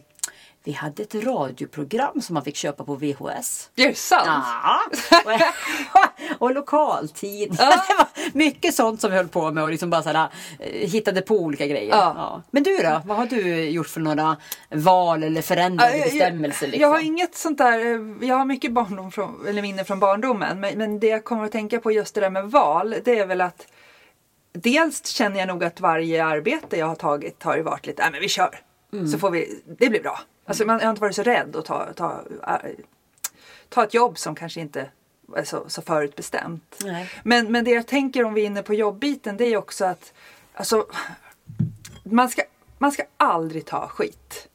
vi 0.65 0.71
hade 0.71 1.03
ett 1.03 1.15
radioprogram 1.15 2.21
som 2.21 2.33
man 2.33 2.43
fick 2.43 2.55
köpa 2.55 2.83
på 2.83 2.95
VHS. 2.95 3.69
Det 3.75 3.85
är 3.85 3.93
sant. 3.93 4.23
Ja, 4.25 4.79
och, 5.93 6.41
och 6.41 6.53
lokaltidning. 6.53 7.57
Ja. 7.59 7.83
Det 7.87 7.95
var 7.97 8.37
mycket 8.37 8.75
sånt 8.75 9.01
som 9.01 9.11
vi 9.11 9.17
höll 9.17 9.27
på 9.27 9.51
med 9.51 9.63
och 9.63 9.69
liksom 9.69 9.89
bara 9.89 10.03
sådär, 10.03 10.27
eh, 10.59 10.89
hittade 10.89 11.21
på 11.21 11.39
olika 11.39 11.67
grejer. 11.67 11.89
Ja. 11.89 12.13
Ja. 12.15 12.41
Men 12.51 12.63
du 12.63 12.77
då? 12.77 13.01
Vad 13.05 13.17
har 13.17 13.25
du 13.25 13.69
gjort 13.69 13.87
för 13.87 13.99
några 13.99 14.37
val 14.69 15.23
eller 15.23 15.41
förändrade 15.41 15.97
Ja, 15.97 16.03
bestämmelser? 16.03 16.67
Liksom? 16.67 16.81
Jag 16.81 16.89
har 16.89 16.99
inget 16.99 17.35
sånt 17.35 17.57
där, 17.57 17.79
eh, 17.79 18.27
jag 18.27 18.35
har 18.35 18.45
mycket 18.45 18.71
barndom 18.71 19.11
från, 19.11 19.47
eller 19.47 19.61
minne 19.61 19.83
från 19.83 19.99
barndomen. 19.99 20.59
Men, 20.59 20.77
men 20.77 20.99
det 20.99 21.07
jag 21.07 21.23
kommer 21.23 21.45
att 21.45 21.51
tänka 21.51 21.79
på 21.79 21.91
just 21.91 22.15
det 22.15 22.21
där 22.21 22.29
med 22.29 22.51
val, 22.51 22.95
det 23.05 23.19
är 23.19 23.25
väl 23.25 23.41
att 23.41 23.67
Dels 24.55 25.07
känner 25.07 25.39
jag 25.39 25.47
nog 25.47 25.63
att 25.63 25.81
varje 25.81 26.25
arbete 26.25 26.77
jag 26.77 26.85
har 26.85 26.95
tagit 26.95 27.43
har 27.43 27.57
ju 27.57 27.61
varit 27.61 27.85
lite, 27.85 28.01
nej 28.01 28.11
men 28.11 28.21
vi 28.21 28.29
kör. 28.29 28.59
Mm. 28.93 29.07
Så 29.07 29.19
får 29.19 29.31
vi, 29.31 29.63
det 29.79 29.89
blir 29.89 30.01
bra. 30.01 30.19
Alltså 30.45 30.65
man, 30.65 30.79
jag 30.79 30.85
har 30.85 30.89
inte 30.89 31.01
varit 31.01 31.15
så 31.15 31.23
rädd 31.23 31.55
att 31.55 31.65
ta, 31.65 31.93
ta, 31.93 32.23
äh, 32.47 32.71
ta 33.69 33.83
ett 33.83 33.93
jobb 33.93 34.17
som 34.17 34.35
kanske 34.35 34.61
inte 34.61 34.89
är 35.35 35.43
så, 35.43 35.63
så 35.67 35.81
förutbestämt. 35.81 36.79
Nej. 36.83 37.09
Men, 37.23 37.51
men 37.51 37.65
det 37.65 37.71
jag 37.71 37.87
tänker 37.87 38.23
om 38.23 38.33
vi 38.33 38.41
är 38.41 38.45
inne 38.45 38.63
på 38.63 38.73
jobbbiten 38.73 39.37
det 39.37 39.45
är 39.45 39.57
också 39.57 39.85
att 39.85 40.13
alltså, 40.53 40.85
man, 42.03 42.29
ska, 42.29 42.41
man 42.77 42.91
ska 42.91 43.03
aldrig 43.17 43.65
ta 43.65 43.87
skit. 43.87 44.49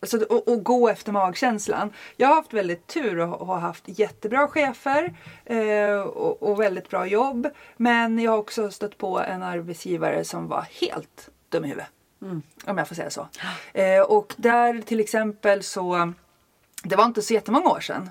Alltså, 0.00 0.24
och, 0.24 0.48
och 0.48 0.64
gå 0.64 0.88
efter 0.88 1.12
magkänslan. 1.12 1.92
Jag 2.16 2.28
har 2.28 2.34
haft 2.34 2.52
väldigt 2.52 2.86
tur 2.86 3.18
och 3.18 3.46
har 3.46 3.58
haft 3.58 3.84
jättebra 3.86 4.48
chefer 4.48 5.14
eh, 5.44 6.00
och, 6.00 6.42
och 6.42 6.60
väldigt 6.60 6.88
bra 6.88 7.06
jobb. 7.06 7.48
Men 7.76 8.18
jag 8.18 8.30
har 8.30 8.38
också 8.38 8.70
stött 8.70 8.98
på 8.98 9.20
en 9.20 9.42
arbetsgivare 9.42 10.24
som 10.24 10.48
var 10.48 10.66
helt 10.80 11.28
dum 11.48 11.64
i 11.64 11.68
huvudet. 11.68 11.88
Om 12.64 12.78
jag 12.78 12.88
får 12.88 12.94
säga 12.94 13.10
så. 13.10 13.28
Eh, 13.72 14.00
och 14.00 14.34
där 14.36 14.82
till 14.82 15.00
exempel 15.00 15.62
så, 15.62 16.12
det 16.82 16.96
var 16.96 17.04
inte 17.04 17.22
så 17.22 17.34
jättemånga 17.34 17.70
år 17.70 17.80
sedan. 17.80 18.10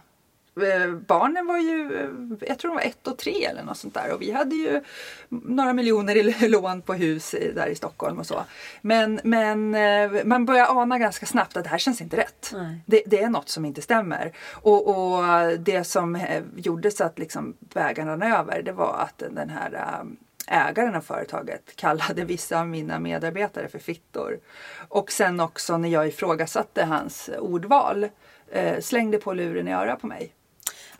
Eh, 0.56 0.91
barnen 0.91 1.47
var 1.47 1.58
ju, 1.58 1.95
eh, 1.95 2.47
jag 2.47 2.60
tror 2.60 2.71
de 2.71 2.76
var 2.76 2.82
ett 2.82 3.08
och 3.08 3.17
tre 3.17 3.45
eller 3.45 3.63
något 3.63 3.78
sånt 3.78 3.93
där. 3.93 4.13
Och 4.13 4.21
vi 4.21 4.32
hade 4.32 4.56
ju 4.56 4.82
några 5.30 5.74
miljoner 5.74 6.15
i 6.15 6.47
lån 6.47 6.82
på 6.82 6.93
hus 6.93 7.34
i, 7.34 7.52
där 7.52 7.67
i 7.67 7.76
Stockholm 7.76 8.19
och 8.19 8.26
så. 8.26 8.43
Men, 8.82 9.19
men 9.24 9.76
eh, 9.76 10.24
man 10.26 10.45
börjar 10.45 10.82
ana 10.82 11.00
ganska 11.00 11.26
snabbt 11.26 11.58
att 11.58 11.63
det 11.63 11.69
här 11.69 11.78
känns 11.78 12.02
inte 12.02 12.17
rätt. 12.17 12.54
Det, 12.86 13.04
det 13.06 13.21
är 13.21 13.30
något 13.30 13.50
som 13.50 13.65
inte 13.65 13.82
stämmer. 13.82 14.32
Och, 14.52 14.88
och 14.88 15.24
det 15.60 15.84
som 15.84 16.15
eh, 16.15 16.43
gjorde 16.56 16.91
så 16.91 17.04
att 17.04 17.19
liksom 17.19 17.56
vägarna 17.74 18.39
över 18.39 18.62
det 18.62 18.71
var 18.71 18.93
att 18.93 19.24
den 19.32 19.50
här 19.50 19.74
eh, 19.74 20.04
ägaren 20.47 20.95
av 20.95 21.01
företaget 21.01 21.75
kallade 21.75 22.25
vissa 22.25 22.60
av 22.60 22.67
mina 22.67 22.99
medarbetare 22.99 23.67
för 23.67 23.80
fittor. 23.80 24.39
Och 24.88 25.12
sen 25.12 25.39
också 25.39 25.77
när 25.77 25.89
jag 25.89 26.08
ifrågasatte 26.08 26.84
hans 26.84 27.30
ordval 27.39 28.08
eh, 28.51 28.80
slängde 28.80 29.17
på 29.17 29.34
luren 29.34 29.67
i 29.67 29.73
örat 29.73 30.01
på 30.01 30.08
mig. 30.08 30.34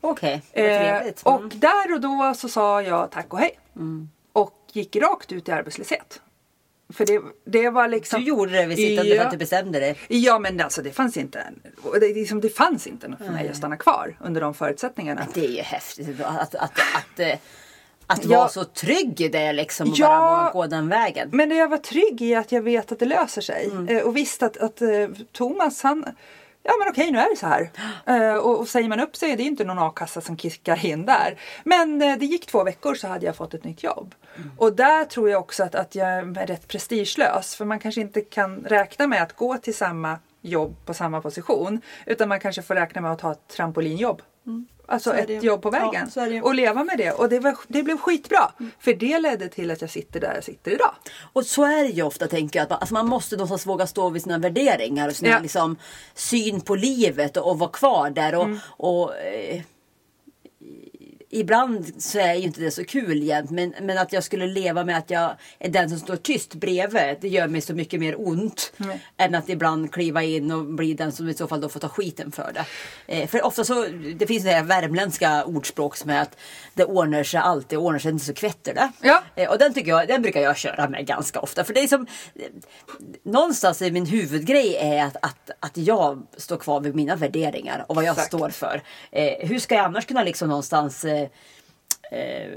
Okej, 0.01 0.41
vad 0.56 0.65
Eh. 0.65 0.97
Mm. 0.97 1.13
och 1.23 1.49
där 1.56 1.93
och 1.93 2.01
då 2.01 2.34
så 2.38 2.49
sa 2.49 2.82
jag 2.82 3.12
tack 3.12 3.34
och 3.34 3.39
hej. 3.39 3.60
Och 4.34 4.54
gick 4.73 4.95
rakt 4.95 5.32
ut 5.32 5.49
i 5.49 5.51
arbetslöshet. 5.51 6.21
För 6.93 7.06
det, 7.06 7.21
det 7.45 7.69
var 7.69 7.88
liksom... 7.88 8.21
Du 8.21 8.27
gjorde 8.27 8.51
det 8.51 8.65
vid 8.65 8.77
sittande 8.77 9.10
Ja. 9.10 9.17
för 9.21 9.25
att 9.25 9.32
du 9.32 9.38
bestämde 9.38 9.80
dig. 9.80 9.97
Ja 10.08 10.39
men 10.39 10.62
alltså 10.62 10.82
det 10.82 10.91
fanns 10.91 11.17
inte, 11.17 11.43
det, 11.99 12.13
liksom, 12.13 12.41
det 12.41 12.49
fanns 12.49 12.88
inte 12.88 13.08
något 13.08 13.17
för 13.19 13.32
mig 13.32 13.49
att 13.49 13.56
stanna 13.58 13.77
kvar 13.77 14.17
under 14.19 14.41
de 14.41 14.54
förutsättningarna. 14.54 15.27
Det 15.34 15.45
är 15.45 15.49
ju 15.51 15.62
häftigt 15.62 16.21
att, 16.21 16.38
att, 16.38 16.56
att, 16.56 16.71
att, 16.95 17.19
eh, 17.19 17.38
att 18.12 18.26
vara 18.26 18.47
så 18.47 18.63
trygg 18.63 19.21
i 19.21 19.28
det 19.30 19.54
liksom 19.54 19.89
och 19.89 19.95
Ja. 19.97 20.08
bara 20.08 20.52
gå 20.52 20.67
den 20.67 20.89
vägen. 20.89 21.30
Men 21.32 21.50
det 21.50 21.56
jag 21.56 21.67
var 21.67 21.78
trygg 21.78 22.21
i 22.21 22.36
att 22.36 22.52
jag 22.52 22.62
vet 22.62 22.91
att 22.91 23.00
det 23.00 23.06
löser 23.06 23.41
sig. 23.41 23.65
Mm. 23.65 23.97
Eh, 23.97 24.04
och 24.04 24.17
visst 24.17 24.43
att, 24.43 24.58
att 24.58 24.82
eh, 24.82 25.08
Thomas 25.32 25.84
han 25.84 26.06
Ja 26.63 26.71
men 26.80 26.89
okej 26.89 27.12
nu 27.12 27.19
är 27.19 27.30
det 27.30 27.36
så 27.36 27.47
här. 27.47 27.71
Eh, 28.06 28.36
och, 28.36 28.60
och 28.60 28.67
säger 28.67 28.89
man 28.89 29.00
upp 29.00 29.15
sig 29.15 29.36
det 29.36 29.43
är 29.43 29.45
inte 29.45 29.63
någon 29.63 29.80
a-kassa 29.80 30.21
som 30.21 30.38
kickar 30.38 30.86
in 30.86 31.06
där. 31.06 31.39
Men 31.63 32.00
det 32.00 32.26
gick 32.26 32.45
två 32.45 32.63
veckor 32.63 32.95
så 32.95 33.08
hade 33.08 33.26
jag 33.26 33.36
fått 33.36 33.54
ett 33.54 33.63
nytt 33.63 33.84
jobb. 33.84 34.15
Mm. 34.36 34.52
Och 34.58 34.76
där 34.76 35.06
tror 35.06 35.30
jag 35.30 35.39
också 35.39 35.63
att, 35.63 35.76
att 35.76 35.95
jag 35.95 36.08
är 36.08 36.47
rätt 36.47 36.67
prestigelös. 36.67 37.56
För 37.56 37.65
man 37.65 37.80
kanske 37.80 38.02
inte 38.02 38.21
kan 38.21 38.65
räkna 38.65 39.08
med 39.08 39.24
att 39.24 39.36
gå 39.36 39.58
till 39.58 39.76
samma 39.76 40.17
jobb 40.41 40.76
på 40.86 40.93
samma 40.93 41.21
position. 41.21 41.82
Utan 42.06 42.30
man 42.30 42.39
kanske 42.39 42.62
får 42.62 42.76
räkna 42.76 43.02
med 43.02 43.12
att 43.12 43.19
ta 43.19 43.32
ett 43.32 43.47
trampolinjobb. 43.47 44.21
Mm. 44.45 44.67
Så 44.99 45.12
är 45.12 45.17
ett 45.21 45.27
det 45.27 45.34
jobb 45.43 45.62
på 45.62 45.69
Ja, 45.73 45.91
vägen. 46.15 46.34
ju. 46.34 46.41
och 46.41 46.56
leva 46.56 46.84
med 46.84 46.97
det. 46.97 47.12
Och 47.12 47.30
det, 47.30 47.39
var, 47.39 47.58
det 47.67 47.84
blev 47.84 47.97
skitbra. 47.97 48.51
För 48.80 48.93
det 48.93 49.19
ledde 49.19 49.47
till 49.47 49.71
att 49.71 49.82
jag 49.82 49.89
sitter 49.89 50.19
där 50.19 50.34
jag 50.36 50.43
sitter 50.43 50.71
idag. 50.71 50.91
Och 51.34 51.45
så 51.45 51.63
är 51.63 51.84
det 51.84 51.89
ju 51.89 52.04
ofta 52.04 52.27
tänker 52.27 52.60
jag. 52.60 52.63
Att 52.63 52.69
man, 52.69 52.80
alltså 52.80 52.93
man 52.93 53.08
måste 53.08 53.36
någonstans 53.36 53.65
våga 53.65 53.88
stå 53.88 54.10
vid 54.10 54.21
sina 54.23 54.38
värderingar 54.38 55.08
och 55.08 55.15
sina 55.15 55.32
Ja. 55.32 55.39
liksom, 55.39 55.75
syn 56.13 56.62
på 56.62 56.75
livet 56.75 57.38
och, 57.38 57.49
och 57.51 57.60
vara 57.60 57.69
kvar 57.69 58.10
där. 58.10 58.36
Och, 58.36 58.47
och, 59.04 59.15
eh, 59.17 59.62
ibland 61.32 62.04
så 62.04 62.20
är 62.20 62.34
ju 62.34 62.41
inte 62.41 62.62
det 62.62 62.72
så 62.72 62.84
kul 62.86 63.24
jämt. 63.24 63.50
Men, 63.52 63.74
men 63.82 63.98
att 63.98 64.13
jag 64.13 64.24
skulle 64.24 64.48
leva 64.48 64.84
med 64.84 64.98
att 64.98 65.10
jag 65.10 65.32
är 65.60 65.70
den 65.70 65.89
som 65.89 66.00
står 66.00 66.15
tyst 66.15 66.54
bredvid. 66.54 67.17
Det 67.22 67.28
gör 67.28 67.48
mig 67.48 67.62
så 67.62 67.74
mycket 67.74 68.00
mer 68.00 68.15
ont. 68.28 68.74
Mm. 68.80 68.98
Än 69.17 69.36
att 69.36 69.50
ibland 69.50 69.91
kliva 69.94 70.24
in 70.24 70.52
och 70.52 70.65
bli 70.65 70.94
den 70.94 71.12
som 71.12 71.30
i 71.30 71.34
så 71.34 71.48
fall 71.48 71.62
då 71.62 71.70
får 71.70 71.80
ta 71.80 71.89
skiten 71.89 72.32
för 72.32 72.52
det. 72.54 72.65
Eh, 73.22 73.28
för 73.28 73.46
ofta 73.46 73.63
så, 73.63 73.86
det 74.15 74.28
finns 74.28 74.44
det 74.44 74.52
här 74.52 74.63
värmländska 74.63 75.46
ordspråk 75.46 75.96
som 75.98 76.10
är 76.10 76.22
att 76.22 76.38
det 76.74 76.86
ordnar 76.86 77.24
sig 77.24 77.39
alltid, 77.39 77.78
ordnar 77.78 78.00
sig 78.00 78.12
inte 78.12 78.26
så 78.26 78.34
kvetter 78.34 78.74
det. 78.74 78.91
Ja. 79.02 79.24
Eh, 79.36 79.50
Och 79.50 79.58
den, 79.58 79.74
tycker 79.74 79.91
jag, 79.91 80.08
den 80.08 80.22
brukar 80.22 80.41
jag 80.41 80.58
köra 80.58 80.89
med 80.89 81.08
ganska 81.08 81.39
ofta. 81.39 81.63
För 81.63 81.74
det 81.74 81.80
är 81.84 81.88
som, 81.88 82.08
eh, 82.36 82.41
någonstans 83.24 83.82
i 83.82 83.91
min 83.91 84.06
huvudgrej 84.06 84.76
är 84.76 85.06
att, 85.06 85.15
att, 85.22 85.50
att 85.60 85.78
jag 85.78 86.24
står 86.38 86.58
kvar 86.58 86.80
vid 86.82 86.96
mina 86.96 87.15
värderingar 87.15 87.86
och 87.88 87.96
vad 87.96 88.04
jag 88.06 88.12
Exakt. 88.13 88.28
står 88.28 88.50
för. 88.50 88.82
Eh, 89.12 89.48
hur 89.48 89.60
ska 89.60 89.76
jag 89.76 89.86
annars 89.86 90.06
kunna 90.06 90.24
liksom 90.24 90.50
någonstans 90.50 91.06
eh, 91.21 92.19
eh, 92.19 92.51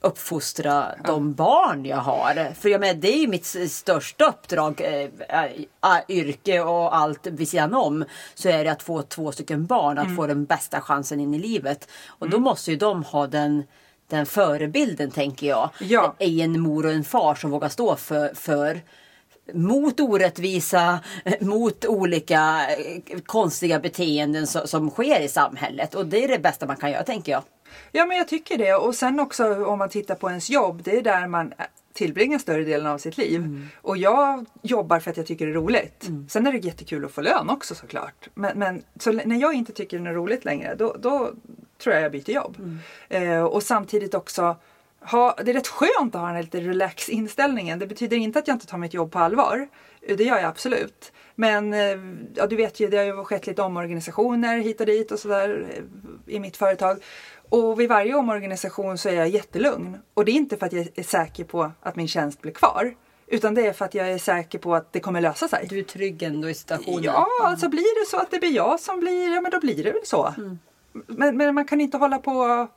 uppfostra 0.00 0.94
de 1.04 1.34
barn 1.34 1.84
jag 1.84 1.96
har? 1.96 2.54
För 2.54 2.68
jag 2.68 2.80
menar, 2.80 2.94
det 2.94 3.14
är 3.14 3.20
ju 3.20 3.28
mitt 3.28 3.70
största 3.70 4.24
uppdrag, 4.24 4.80
äh, 4.80 6.00
yrke 6.08 6.60
och 6.60 6.96
allt 6.96 7.26
vid 7.26 7.48
sidan 7.48 7.74
om. 7.74 8.04
Så 8.34 8.48
är 8.48 8.64
det 8.64 8.72
att 8.72 8.82
få 8.82 9.02
två 9.02 9.32
stycken 9.32 9.66
barn, 9.66 9.98
att 9.98 10.04
Mm. 10.04 10.16
få 10.16 10.26
den 10.26 10.44
bästa 10.44 10.80
chansen 10.80 11.20
in 11.20 11.34
i 11.34 11.38
livet. 11.38 11.88
Och 12.06 12.30
då 12.30 12.38
måste 12.38 12.70
ju 12.70 12.76
de 12.76 13.04
ha 13.04 13.26
den 13.26 13.64
den 14.10 14.26
förebilden 14.26 15.10
tänker 15.10 15.46
jag. 15.46 15.70
Ja. 15.80 16.14
I 16.18 16.40
en 16.40 16.60
mor 16.60 16.86
och 16.86 16.92
en 16.92 17.04
far 17.04 17.34
som 17.34 17.50
vågar 17.50 17.68
stå 17.68 17.96
för, 17.96 18.34
för 18.34 18.80
mot 19.52 20.00
orättvisa, 20.00 21.00
eh, 21.24 21.34
mot 21.40 21.84
olika 21.84 22.66
eh, 22.70 23.18
konstiga 23.26 23.80
beteenden 23.80 24.46
som, 24.46 24.90
sker 24.90 25.20
i 25.20 25.28
samhället. 25.28 25.94
Och 25.94 26.06
det 26.06 26.24
är 26.24 26.28
det 26.28 26.38
bästa 26.38 26.66
man 26.66 26.76
kan 26.76 26.90
göra 26.90 27.02
tänker 27.02 27.32
jag. 27.32 27.42
Ja 27.92 28.06
men 28.06 28.16
jag 28.16 28.28
tycker 28.28 28.58
det 28.58 28.74
och 28.74 28.94
sen 28.94 29.20
också 29.20 29.64
om 29.64 29.78
man 29.78 29.88
tittar 29.88 30.14
på 30.14 30.28
ens 30.28 30.50
jobb, 30.50 30.82
det 30.84 30.98
är 30.98 31.02
där 31.02 31.26
man 31.26 31.52
tillbringar 31.92 32.38
större 32.38 32.64
delen 32.64 32.86
av 32.86 32.98
sitt 32.98 33.18
liv. 33.18 33.40
Mm. 33.40 33.68
Och 33.82 33.96
jag 33.96 34.46
jobbar 34.62 35.00
för 35.00 35.10
att 35.10 35.16
jag 35.16 35.26
tycker 35.26 35.46
det 35.46 35.52
är 35.52 35.54
roligt. 35.54 36.08
Sen 36.28 36.46
är 36.46 36.52
det 36.52 36.58
jättekul 36.58 37.04
att 37.04 37.12
få 37.12 37.20
lön 37.20 37.50
också 37.50 37.74
såklart. 37.74 38.28
Men, 38.34 38.58
men 38.58 38.82
så 38.96 39.12
när 39.12 39.40
jag 39.40 39.54
inte 39.54 39.72
tycker 39.72 39.98
det 39.98 40.10
är 40.10 40.14
roligt 40.14 40.44
längre 40.44 40.74
då, 40.74 40.96
då 41.00 41.32
tror 41.82 41.94
jag 41.94 42.04
jag 42.04 42.12
byter 42.12 42.30
jobb. 42.30 42.56
Mm. 42.58 42.78
Eh, 43.08 43.44
och 43.44 43.62
samtidigt 43.62 44.14
också 44.14 44.56
ha, 45.00 45.36
det 45.44 45.50
är 45.50 45.54
rätt 45.54 45.66
skönt 45.66 46.14
att 46.14 46.20
ha 46.20 46.26
den 46.26 46.36
här 46.36 46.42
lite 46.42 46.60
relax 46.60 47.08
inställningen. 47.08 47.78
Det 47.78 47.86
betyder 47.86 48.16
inte 48.16 48.38
att 48.38 48.48
jag 48.48 48.54
inte 48.54 48.66
tar 48.66 48.78
mitt 48.78 48.94
jobb 48.94 49.12
på 49.12 49.18
allvar. 49.18 49.68
Det 50.16 50.24
gör 50.24 50.36
jag 50.36 50.44
absolut. 50.44 51.12
Men 51.34 51.74
eh, 51.74 51.98
ja, 52.34 52.46
du 52.46 52.56
vet 52.56 52.80
ju, 52.80 52.88
det 52.88 52.96
har 52.96 53.04
ju 53.04 53.24
skett 53.24 53.46
lite 53.46 53.62
omorganisationer 53.62 54.58
hit 54.58 54.80
och 54.80 54.86
dit 54.86 55.12
och 55.12 55.18
sådär 55.18 55.66
eh, 55.70 56.34
i 56.34 56.40
mitt 56.40 56.56
företag. 56.56 56.98
Och 57.48 57.80
vid 57.80 57.88
varje 57.88 58.14
omorganisation 58.14 58.98
så 58.98 59.08
är 59.08 59.12
jag 59.12 59.28
jättelugn. 59.28 59.98
Och 60.14 60.24
det 60.24 60.30
är 60.30 60.34
inte 60.34 60.56
för 60.56 60.66
att 60.66 60.72
jag 60.72 60.88
är 60.94 61.02
säker 61.02 61.44
på 61.44 61.72
att 61.80 61.96
min 61.96 62.08
tjänst 62.08 62.40
blir 62.40 62.52
kvar. 62.52 62.94
Utan 63.26 63.54
det 63.54 63.66
är 63.66 63.72
för 63.72 63.84
att 63.84 63.94
jag 63.94 64.08
är 64.08 64.18
säker 64.18 64.58
på 64.58 64.74
att 64.74 64.92
det 64.92 65.00
kommer 65.00 65.20
lösa 65.20 65.48
sig. 65.48 65.66
Du 65.70 65.78
är 65.78 65.82
trygg 65.82 66.22
ändå 66.22 66.48
i 66.50 66.54
situationen. 66.54 67.02
Ja, 67.02 67.26
alltså 67.42 67.68
blir 67.68 68.04
det 68.04 68.10
så 68.10 68.16
att 68.16 68.30
det 68.30 68.38
blir 68.38 68.56
jag 68.56 68.80
som 68.80 69.00
blir, 69.00 69.34
ja 69.34 69.40
men 69.40 69.50
då 69.50 69.60
blir 69.60 69.84
det 69.84 69.92
väl 69.92 70.00
så. 70.04 70.34
Men, 71.06 71.36
men 71.36 71.54
man 71.54 71.64
kan 71.64 71.80
inte 71.80 71.96
hålla 71.96 72.18
på 72.18 72.68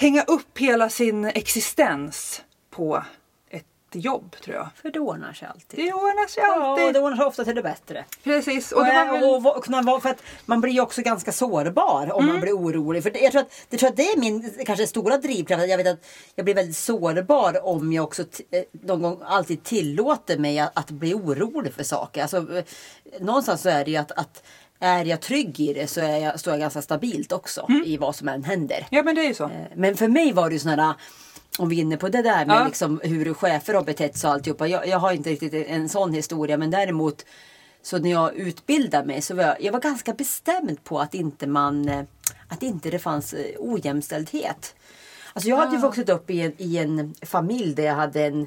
hänga 0.00 0.22
upp 0.22 0.58
hela 0.58 0.88
sin 0.88 1.24
existens 1.24 2.42
på 2.70 3.04
ett 3.50 3.64
jobb 3.92 4.36
tror 4.44 4.56
jag. 4.56 4.68
För 4.82 4.90
det 4.90 5.00
ordnar 5.00 5.32
sig 5.32 5.48
alltid. 5.48 5.80
Det 5.86 5.92
ordnar 5.92 6.28
sig 6.28 6.42
Ja, 6.42 6.62
alltid. 6.64 6.86
och 6.86 6.92
det 6.92 7.00
ordnar 7.00 7.16
sig 7.16 7.26
ofta 7.26 7.44
till 7.44 7.54
det 7.54 7.62
bättre. 7.62 8.04
Precis. 8.24 8.72
Och, 8.72 8.80
Och 8.80 8.86
väl... 8.86 9.22
och, 9.24 9.56
och, 9.56 9.64
kunna 9.64 10.00
för 10.00 10.08
att 10.08 10.22
man 10.46 10.60
blir 10.60 10.72
ju 10.72 10.80
också 10.80 11.02
ganska 11.02 11.32
sårbar 11.32 12.12
om 12.12 12.22
Mm. 12.22 12.26
man 12.34 12.40
blir 12.40 12.52
orolig. 12.52 13.02
För 13.02 13.10
det, 13.10 13.18
jag, 13.18 13.32
tror 13.32 13.42
att, 13.42 13.52
det 13.68 13.76
tror 13.76 13.88
att 13.88 13.96
det 13.96 14.02
är 14.10 14.20
min 14.20 14.54
kanske 14.66 14.86
stora 14.86 15.16
drivkraft. 15.16 15.68
Jag 15.68 15.78
vet 15.78 15.86
att 15.86 16.06
jag 16.34 16.44
blir 16.44 16.54
väldigt 16.54 16.76
sårbar 16.76 17.66
om 17.66 17.92
jag 17.92 18.04
också 18.04 18.22
eh, 18.22 18.62
någon 18.72 19.02
gång 19.02 19.20
alltid 19.24 19.62
tillåter 19.64 20.38
mig 20.38 20.58
att, 20.58 20.78
att 20.78 20.90
bli 20.90 21.14
orolig 21.14 21.74
för 21.74 21.84
saker. 21.84 22.22
Alltså, 22.22 22.36
eh, 22.56 22.64
någonstans 23.20 23.62
så 23.62 23.68
är 23.68 23.84
det 23.84 23.90
ju 23.90 23.96
att, 23.96 24.12
att 24.12 24.42
är 24.80 25.04
jag 25.04 25.20
trygg 25.20 25.60
i 25.60 25.72
det 25.72 25.86
så 25.86 26.00
är 26.00 26.16
jag, 26.18 26.40
står 26.40 26.52
jag 26.52 26.60
ganska 26.60 26.82
stabilt 26.82 27.32
också 27.32 27.66
Mm. 27.68 27.82
i 27.86 27.96
vad 27.96 28.16
som 28.16 28.28
än 28.28 28.44
händer. 28.44 28.86
Ja 28.90 29.02
men 29.02 29.14
det 29.14 29.20
är 29.24 29.28
ju 29.28 29.34
så. 29.34 29.44
Eh, 29.44 29.50
Men 29.76 29.96
för 29.96 30.08
mig 30.08 30.32
var 30.32 30.48
det 30.48 30.52
ju 30.52 30.58
sådana 30.58 30.96
om 31.58 31.68
vi 31.68 31.76
är 31.76 31.80
inne 31.80 31.96
på 31.96 32.08
det 32.08 32.22
där 32.22 32.46
med 32.46 32.56
Ja. 32.60 32.66
liksom 32.66 33.00
hur 33.04 33.34
chefer 33.34 33.74
har 33.74 33.82
betett 33.82 34.16
sig 34.18 34.28
och 34.28 34.34
alltihopa. 34.34 34.66
Jag, 34.66 34.86
jag 34.88 34.98
har 34.98 35.12
inte 35.12 35.30
riktigt 35.30 35.54
en 35.54 35.88
sån 35.88 36.12
historia 36.12 36.56
men 36.56 36.70
däremot 36.70 37.24
så 37.82 37.98
när 37.98 38.10
jag 38.10 38.34
utbildade 38.34 39.06
mig 39.06 39.22
så 39.22 39.34
var 39.34 39.42
jag, 39.44 39.62
jag 39.62 39.72
var 39.72 39.80
ganska 39.80 40.12
bestämd 40.12 40.84
på 40.84 40.98
att 41.00 41.14
inte 41.14 41.46
man 41.46 41.88
eh, 41.88 42.02
att 42.48 42.62
inte 42.62 42.90
det 42.90 42.98
fanns 42.98 43.32
eh, 43.32 43.44
ojämställdhet. 43.58 44.74
Alltså 45.32 45.48
jag 45.48 45.56
hade 45.56 45.76
ju 45.76 45.82
vuxit 45.82 46.08
upp 46.08 46.30
i 46.30 46.40
en, 46.40 46.52
i 46.56 46.76
en 46.78 47.14
familj 47.22 47.74
där 47.74 47.82
jag 47.84 47.94
hade 47.94 48.26
en 48.26 48.46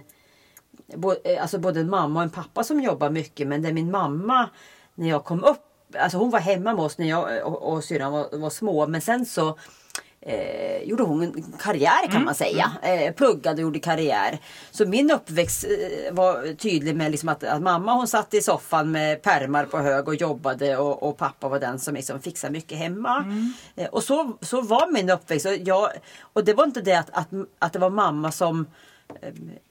bo, 0.96 1.14
alltså 1.40 1.58
både 1.60 1.80
en 1.80 1.90
mamma 1.90 2.20
och 2.20 2.24
en 2.24 2.30
pappa 2.30 2.64
som 2.64 2.80
jobbar 2.82 3.10
mycket 3.10 3.48
men 3.48 3.62
där 3.62 3.72
min 3.74 3.92
mamma 3.92 4.50
när 4.96 5.10
jag 5.10 5.24
kom 5.24 5.44
upp 5.44 5.60
Alltså 6.00 6.18
hon 6.18 6.30
var 6.30 6.40
hemma 6.40 6.74
med 6.74 6.86
oss 6.86 6.98
när 6.98 7.10
jag 7.10 7.48
och, 7.48 7.74
och 7.74 7.84
syrran 7.84 8.12
var, 8.12 8.38
var 8.38 8.50
små 8.50 8.88
men 8.88 9.02
sen 9.02 9.26
så 9.26 9.58
eh, 10.26 10.84
gjorde 10.84 11.04
hon 11.04 11.24
en 11.24 11.54
karriär 11.60 12.08
kan 12.12 12.26
man 12.26 12.36
säga. 12.36 12.72
Eh, 12.82 13.14
pluggade 13.14 13.56
och 13.56 13.62
gjorde 13.62 13.80
karriär. 13.80 14.40
Så 14.72 14.86
min 14.86 15.12
uppväxt 15.12 15.64
eh, 15.64 16.14
var 16.14 16.56
tydlig 16.56 16.96
med 16.96 17.12
liksom 17.12 17.30
att, 17.30 17.44
att 17.44 17.62
mamma 17.62 17.94
hon 17.94 18.08
satt 18.08 18.34
i 18.34 18.42
soffan 18.42 18.92
med 18.92 19.22
pärmar 19.22 19.66
på 19.66 19.78
hög 19.78 20.08
och 20.08 20.16
jobbade 20.16 20.78
och, 20.78 21.04
och 21.04 21.18
pappa 21.18 21.50
var 21.50 21.60
den 21.60 21.80
som 21.80 21.94
liksom 21.94 22.22
fixade 22.22 22.54
mycket 22.54 22.78
hemma. 22.78 23.26
Eh, 23.76 23.88
och 23.88 24.04
så, 24.04 24.38
så 24.42 24.62
var 24.62 24.92
min 24.92 25.10
uppväxt. 25.10 25.46
Och, 25.46 25.56
jag, 25.56 25.90
och 26.34 26.46
det 26.46 26.54
var 26.54 26.64
inte 26.64 26.82
det 26.82 26.96
att, 26.96 27.10
att, 27.12 27.28
att 27.60 27.74
det 27.74 27.80
var 27.80 27.90
mamma 27.90 28.32
som 28.32 28.66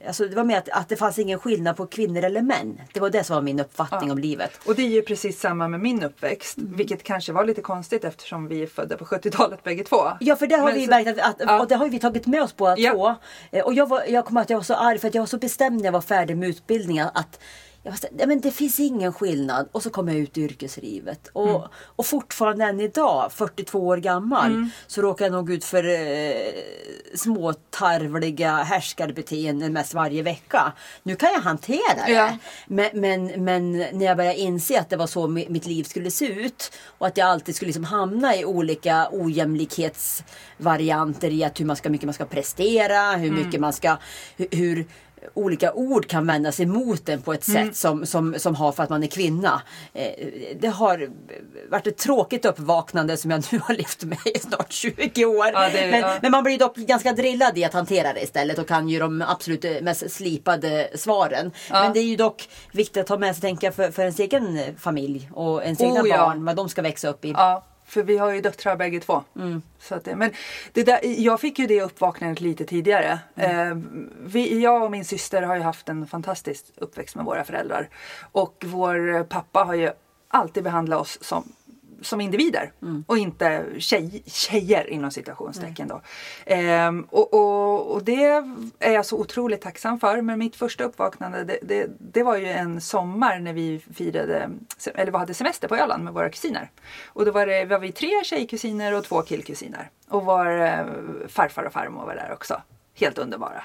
Alltså 0.07 0.27
det 0.27 0.37
var 0.37 0.45
mer 0.45 0.59
att, 0.59 0.68
att 0.68 0.88
det 0.88 0.97
fanns 0.97 1.18
ingen 1.18 1.38
skillnad 1.38 1.77
på 1.77 1.87
kvinnor 1.87 2.25
eller 2.25 2.42
män. 2.42 2.81
Det 2.95 3.01
var 3.01 3.11
det 3.11 3.25
som 3.25 3.35
var 3.35 3.42
min 3.42 3.61
uppfattning 3.61 4.11
om 4.12 4.18
livet. 4.18 4.51
Och 4.66 4.75
det 4.75 4.83
är 4.83 4.88
ju 4.88 5.03
precis 5.03 5.40
samma 5.40 5.68
med 5.68 5.81
min 5.81 6.03
uppväxt. 6.03 6.59
Mm. 6.59 6.77
Vilket 6.77 7.03
kanske 7.03 7.33
var 7.33 7.45
lite 7.45 7.61
konstigt 7.61 8.05
eftersom 8.05 8.49
vi 8.49 8.62
är 8.62 8.66
födda 8.66 8.97
på 8.97 9.05
70-talet 9.05 9.62
bägge 9.64 9.85
två. 9.85 9.97
Ja 10.21 10.37
för 10.37 10.47
det 10.47 10.55
har 10.57 10.64
Men 10.66 10.75
vi 10.75 10.85
så- 10.85 10.90
märkt 10.90 11.09
att, 11.09 11.18
att 11.18 11.37
Ja. 11.38 11.61
och 11.61 11.68
det 11.68 11.75
har 11.75 11.88
vi 11.88 11.99
tagit 11.99 12.27
med 12.27 12.42
oss 12.42 12.57
båda 12.57 12.79
Ja. 12.79 12.92
två. 12.92 13.14
Eh, 13.59 13.64
Och 13.64 13.75
jag, 13.75 13.88
var, 13.88 14.03
jag 14.09 14.25
kommer 14.25 14.40
att 14.40 14.51
jag 14.51 14.57
var 14.59 14.64
så 14.64 14.75
arg 14.75 14.99
för 14.99 15.09
att 15.09 15.14
jag 15.14 15.23
var 15.23 15.27
så 15.27 15.38
bestämd 15.38 15.77
när 15.77 15.85
jag 15.85 15.92
var 15.92 16.01
färdig 16.01 16.37
med 16.37 16.49
utbildningen 16.49 17.09
att 17.14 17.40
jag 17.85 17.92
var 17.92 17.99
nej, 18.12 18.27
men 18.27 18.40
det 18.40 18.51
finns 18.51 18.81
ingen 18.81 19.12
skillnad. 19.12 19.68
Och 19.73 19.83
så 19.83 19.90
kom 19.90 20.09
jag 20.09 20.16
ut 20.16 20.38
i 20.38 20.42
yrkeslivet. 20.42 21.29
Och, 21.33 21.49
Mm. 21.49 21.62
och 21.75 22.07
fortfarande 22.07 22.64
än 22.64 22.81
idag, 22.81 23.33
42 23.33 23.87
år 23.87 23.97
gammal, 23.97 24.68
så 24.87 25.03
råkar 25.03 25.25
jag 25.25 25.33
nog 25.33 25.51
ut 25.51 25.64
för 25.64 25.85
eh, 25.85 26.53
små 27.14 27.53
tarvliga 27.71 28.57
härskarbeteenden 28.57 29.73
mest 29.73 29.95
varje 29.95 30.23
vecka. 30.23 30.73
Nu 31.03 31.16
kan 31.16 31.29
jag 31.35 31.40
hantera 31.40 32.07
det. 32.07 32.12
Ja. 32.12 32.37
Men, 32.66 32.90
men, 32.95 33.45
men 33.45 33.73
när 33.73 34.07
jag 34.07 34.16
började 34.16 34.38
inse 34.38 34.81
att 34.81 34.90
det 34.90 34.97
var 34.97 35.07
så 35.07 35.27
mi- 35.27 35.51
mitt 35.51 35.66
liv 35.66 35.85
skulle 35.85 36.11
se 36.11 36.27
ut 36.27 36.73
och 36.99 37.07
att 37.07 37.16
jag 37.16 37.29
alltid 37.29 37.57
skulle 37.57 37.66
liksom 37.66 37.85
hamna 37.85 38.37
i 38.37 38.45
olika 38.45 39.09
ojämlikhetsvarianter 39.12 41.31
i 41.31 41.45
att 41.45 41.61
hur 41.61 41.64
man 41.64 41.77
ska, 41.77 41.90
mycket 41.90 42.07
man 42.07 42.14
ska 42.14 42.25
prestera, 42.25 43.12
hur 43.16 43.31
mycket 43.31 43.61
man 43.61 43.73
ska, 43.73 43.97
hur, 44.37 44.47
hur 44.51 44.87
olika 45.35 45.72
ord 45.72 46.06
kan 46.08 46.26
vändas 46.26 46.61
emot 46.61 47.08
en 47.08 47.22
på 47.22 47.32
ett 47.32 47.44
sätt 47.44 47.76
som, 47.76 48.06
som, 48.06 48.35
som 48.38 48.54
har 48.54 48.72
för 48.72 48.82
att 48.82 48.90
man 48.90 49.02
är 49.02 49.06
kvinna. 49.06 49.62
Eh, 49.94 50.26
det 50.61 50.68
har 50.68 51.08
varit 51.70 51.87
ett 51.87 51.96
tråkigt 51.98 52.44
uppvaknande 52.44 53.16
som 53.16 53.30
jag 53.30 53.44
nu 53.52 53.58
har 53.58 53.74
levt 53.74 54.02
med 54.04 54.18
i 54.35 54.38
snart 54.38 54.72
20 54.72 55.24
år. 55.24 55.46
Ja, 55.54 55.68
det- 55.72 55.90
men, 55.90 56.00
ja. 56.00 56.18
men 56.22 56.30
man 56.30 56.44
blir 56.44 56.58
dock 56.58 56.76
ganska 56.76 57.12
drillad 57.12 57.58
i 57.58 57.64
att 57.64 57.72
hantera 57.72 58.12
det 58.12 58.20
istället 58.22 58.58
och 58.58 58.68
kan 58.68 58.88
ju 58.88 58.98
de 58.98 59.22
absolut 59.28 59.82
mest 59.82 60.11
slipade 60.11 60.88
svaren. 60.94 61.50
Ja. 61.70 61.82
Men 61.82 61.92
det 61.92 62.00
är 62.00 62.04
ju 62.04 62.16
dock 62.16 62.48
viktigt 62.72 63.02
att 63.02 63.08
ha 63.08 63.18
med 63.18 63.35
sig 63.35 63.40
tänka 63.40 63.72
för, 63.72 63.90
för 63.90 64.02
ens 64.02 64.20
egen 64.20 64.58
familj 64.78 65.30
och 65.35 65.62
ens 65.64 65.80
Oh, 65.80 65.87
egna 65.87 66.02
barn, 66.18 66.44
vad 66.44 66.56
de 66.56 66.68
ska 66.68 66.82
växa 66.82 67.08
upp 67.08 67.24
i. 67.24 67.30
För 67.92 68.02
vi 68.02 68.18
har 68.18 68.31
ju 68.31 68.40
döttrar 68.40 68.76
bägge 68.76 69.00
två. 69.00 69.22
Mm. 69.37 69.62
Så 69.78 69.94
att 69.94 70.05
det, 70.05 70.16
men 70.16 70.31
det 70.72 70.83
där, 70.83 71.00
jag 71.02 71.40
fick 71.40 71.59
ju 71.59 71.66
det 71.66 71.83
uppvaknandet 71.83 72.40
lite 72.40 72.64
tidigare. 72.64 73.18
Mm. 73.35 73.70
Eh, 73.70 73.85
vi, 74.24 74.62
jag 74.62 74.83
och 74.83 74.90
min 74.90 75.05
syster 75.05 75.42
har 75.42 75.57
ju 75.57 75.62
haft 75.62 75.88
en 75.88 76.07
fantastisk 76.07 76.64
uppväxt 76.76 77.16
med 77.16 77.24
våra 77.24 77.44
föräldrar. 77.44 77.88
Och 78.33 78.64
vår 78.66 79.24
pappa 79.24 79.64
har 79.64 79.74
ju 79.74 79.90
alltid 80.28 80.64
behandlat 80.64 81.00
oss 81.00 81.18
som 81.20 81.52
som 82.03 82.21
individer 82.21 82.73
Mm. 82.83 83.05
och 83.07 83.19
inte 83.19 83.65
tjej, 83.79 84.23
tjejer 84.27 84.91
inom 84.91 85.11
citationstecken. 85.11 85.88
Då. 85.88 86.01
Ehm, 86.47 87.07
och, 87.11 87.35
och, 87.35 87.93
och 87.95 88.05
det 88.05 88.25
är 88.79 88.93
jag 88.93 89.07
så 89.07 89.19
otroligt 89.19 89.61
tacksam 89.61 90.01
för. 90.01 90.23
Men 90.23 90.38
mitt 90.38 90.57
första 90.57 90.85
uppvaknande 90.85 91.45
det, 91.45 91.59
det, 91.62 91.87
det 91.99 92.23
var 92.23 92.37
ju 92.37 92.47
en 92.47 92.81
sommar 92.81 93.38
när 93.38 93.53
vi 93.53 93.79
firade, 93.95 94.51
eller 94.95 95.12
vi 95.12 95.19
hade 95.19 95.35
semester 95.35 95.69
på 95.69 95.77
Öland 95.77 96.05
med 96.05 96.12
våra 96.12 96.31
kusiner. 96.31 96.71
Och 97.07 97.25
då 97.25 97.31
var, 97.31 97.47
det, 97.47 97.65
var 97.65 97.79
vi 97.79 97.93
tre 97.93 98.25
tjejkusiner 98.25 98.95
och 98.95 99.05
två 99.05 99.23
killkusiner. 99.23 99.91
Och 100.09 100.25
vår 100.25 100.61
eh, 100.61 100.85
farfar 101.29 101.62
och 101.65 101.73
farmor 101.73 102.07
var 102.07 102.15
där 102.15 102.33
också. 102.33 102.62
Helt 102.95 103.19
underbara 103.19 103.62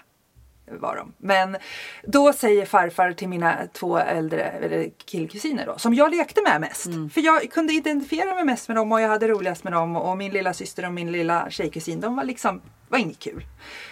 var 0.72 0.96
de. 0.96 1.14
Men 1.18 1.58
då 2.04 2.34
säger 2.34 2.66
farfar 2.66 3.12
till 3.12 3.30
mina 3.30 3.58
två 3.74 3.98
äldre 3.98 4.44
eller 4.44 4.90
killkusiner 5.06 5.66
då, 5.66 5.78
som 5.78 5.94
jag 5.94 6.16
lekte 6.16 6.42
med 6.42 6.62
mest. 6.62 6.86
För 7.14 7.22
jag 7.22 7.52
kunde 7.52 7.74
identifiera 7.74 8.36
mig 8.36 8.46
mest 8.46 8.68
med 8.68 8.78
dem 8.78 8.92
och 8.92 9.02
jag 9.02 9.10
hade 9.10 9.28
roligast 9.28 9.64
med 9.64 9.74
dem 9.74 9.96
och 9.96 10.18
min 10.18 10.32
lilla 10.32 10.54
syster 10.54 10.86
och 10.86 10.94
min 10.94 11.12
lilla 11.12 11.50
tjejkusin, 11.50 12.00
de 12.00 12.16
var 12.16 12.24
liksom, 12.24 12.62
var 12.90 12.98
inget 12.98 13.20
kul. 13.20 13.46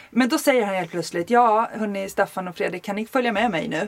Men 0.09 0.29
då 0.29 0.37
säger 0.37 0.65
han 0.65 0.75
helt 0.75 0.91
plötsligt, 0.91 1.29
ja 1.29 1.69
hörni 1.73 2.09
Staffan 2.09 2.47
och 2.47 2.55
Fredrik, 2.55 2.83
kan 2.83 2.95
ni 2.95 3.05
följa 3.05 3.31
med 3.31 3.51
mig 3.51 3.67
nu? 3.67 3.87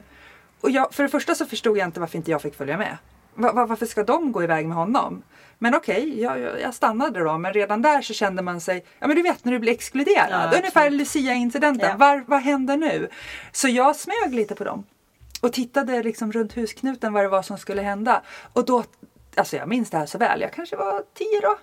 Och 0.62 0.72
jag, 0.72 0.94
för 0.94 1.04
det 1.04 1.10
första 1.10 1.36
så 1.36 1.46
förstod 1.46 1.78
jag 1.78 1.88
inte 1.88 2.00
varför 2.00 2.18
inte 2.18 2.32
jag 2.32 2.42
fick 2.42 2.56
följa 2.56 2.78
med. 2.78 2.98
Va- 3.38 3.52
va- 3.52 3.66
varför 3.66 3.86
ska 3.86 4.04
de 4.04 4.32
gå 4.32 4.44
iväg 4.44 4.68
med 4.68 4.78
honom? 4.78 5.24
Men 5.60 5.76
okej, 5.76 6.22
jag, 6.22 6.40
jag, 6.40 6.62
jag 6.62 6.74
stannade 6.74 7.20
då. 7.20 7.38
Men 7.38 7.54
redan 7.54 7.82
där 7.82 8.02
så 8.02 8.14
kände 8.14 8.42
man 8.42 8.62
sig, 8.62 8.86
ja 9.00 9.08
men 9.08 9.16
du 9.16 9.22
vet 9.22 9.46
när 9.46 9.52
du 9.52 9.60
blir 9.60 9.72
exkluderad. 9.72 10.52
Ja, 10.52 10.58
Ungefär. 10.58 10.90
Lucia-incidenten. 10.90 11.96
Ja. 12.00 12.22
Vad 12.28 12.42
händer 12.42 12.78
nu? 12.78 13.10
Så 13.52 13.68
jag 13.68 13.96
smög 13.96 14.34
lite 14.34 14.56
på 14.56 14.64
dem. 14.64 14.84
Och 15.42 15.54
tittade 15.54 16.04
liksom 16.04 16.32
runt 16.32 16.54
husknuten 16.58 17.14
vad 17.14 17.24
det 17.24 17.30
var 17.30 17.42
som 17.42 17.58
skulle 17.58 17.82
hända. 17.82 18.22
Och 18.54 18.66
då, 18.66 18.84
alltså 19.36 19.56
jag 19.56 19.68
minns 19.68 19.90
det 19.90 19.98
här 19.98 20.06
så 20.06 20.18
väl. 20.18 20.42
Jag 20.42 20.54
kanske 20.54 20.76
var 20.76 21.04
tio 21.14 21.42
då. 21.42 21.58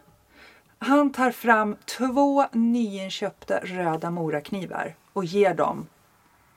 Han 0.79 1.13
tar 1.13 1.31
fram 1.31 1.77
två 1.99 2.45
nyinköpta 2.53 3.59
röda 3.63 4.11
moraknivar 4.11 4.95
och 5.13 5.25
ger 5.25 5.55
dem 5.55 5.87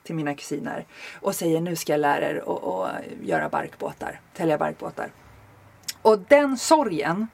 till 0.08 0.16
mina 0.16 0.34
kusiner 0.34 0.86
och 1.20 1.34
säger 1.34 1.60
nu 1.60 1.76
ska 1.76 1.92
jag 1.92 2.00
lära 2.00 2.30
er 2.30 2.42
att 2.46 3.02
göra 3.22 3.48
barkbåtar, 3.48 4.20
tälja 4.34 4.58
barkbåtar. 4.58 5.12
Och 6.02 6.18
den 6.18 6.58
sorgen 6.58 7.26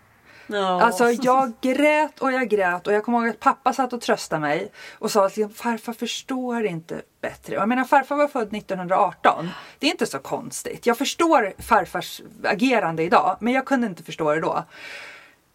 Ja. 0.46 0.82
Alltså 0.82 1.10
jag 1.10 1.52
grät 1.60 2.20
och 2.20 2.32
jag 2.32 2.48
grät 2.48 2.86
och 2.86 2.92
jag 2.92 3.04
kommer 3.04 3.18
ihåg 3.18 3.28
att 3.28 3.40
pappa 3.40 3.72
satt 3.72 3.92
och 3.92 4.00
tröstade 4.00 4.40
mig 4.40 4.72
och 4.98 5.10
sa 5.10 5.26
att 5.26 5.36
liksom, 5.36 5.54
farfar 5.54 5.92
förstår 5.92 6.66
inte 6.66 7.02
bättre. 7.20 7.56
Och 7.56 7.62
Jag 7.62 7.68
menar 7.68 7.84
farfar 7.84 8.16
var 8.16 8.28
född 8.28 8.54
1918. 8.54 9.48
Det 9.78 9.86
är 9.86 9.90
inte 9.90 10.06
så 10.06 10.18
konstigt. 10.18 10.86
Jag 10.86 10.98
förstår 10.98 11.54
farfars 11.58 12.22
agerande 12.44 13.02
idag 13.02 13.36
men 13.40 13.52
jag 13.52 13.64
kunde 13.64 13.86
inte 13.86 14.02
förstå 14.02 14.34
det 14.34 14.40
då. 14.40 14.64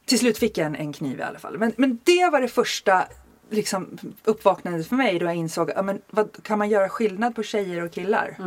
Till 0.06 0.20
slut 0.20 0.38
fick 0.38 0.58
jag 0.58 0.66
en, 0.66 0.76
en 0.76 0.94
kniv 0.94 1.20
i 1.20 1.24
alla 1.24 1.40
fall. 1.40 1.58
Men, 1.58 1.74
men 1.78 2.00
det 2.04 2.30
var 2.32 2.42
det 2.42 2.48
första 2.48 3.08
liksom, 3.50 3.98
uppvaknandet 4.24 4.88
för 4.88 4.96
mig 4.96 5.20
då 5.20 5.26
jag 5.26 5.36
insåg 5.36 5.72
ja, 5.76 5.82
men, 5.82 6.02
vad, 6.10 6.44
kan 6.44 6.58
man 6.60 6.70
göra 6.70 6.90
skillnad 6.90 7.36
på 7.36 7.44
tjejer 7.44 7.84
och 7.84 7.92
killar? 7.92 8.38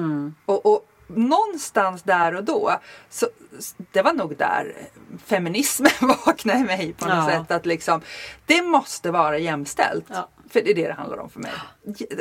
Och, 0.46 0.66
och 0.66 0.86
någonstans 1.06 2.02
där 2.02 2.34
och 2.34 2.44
då, 2.44 2.72
så, 3.10 3.26
det 3.92 4.02
var 4.02 4.12
nog 4.12 4.36
där 4.36 4.74
feminismen 5.24 5.90
vaknade 6.26 6.58
i 6.58 6.62
mig 6.64 6.92
på 6.92 7.04
något 7.08 7.14
Ja. 7.16 7.26
sätt. 7.30 7.50
Att 7.50 7.66
liksom, 7.66 8.00
det 8.46 8.62
måste 8.62 9.10
vara 9.10 9.38
jämställt. 9.38 10.04
Ja. 10.08 10.28
För 10.50 10.60
det 10.60 10.70
är 10.70 10.74
det 10.74 10.86
det 10.86 10.92
handlar 10.92 11.18
om 11.18 11.30
för 11.30 11.40
mig. 11.40 11.52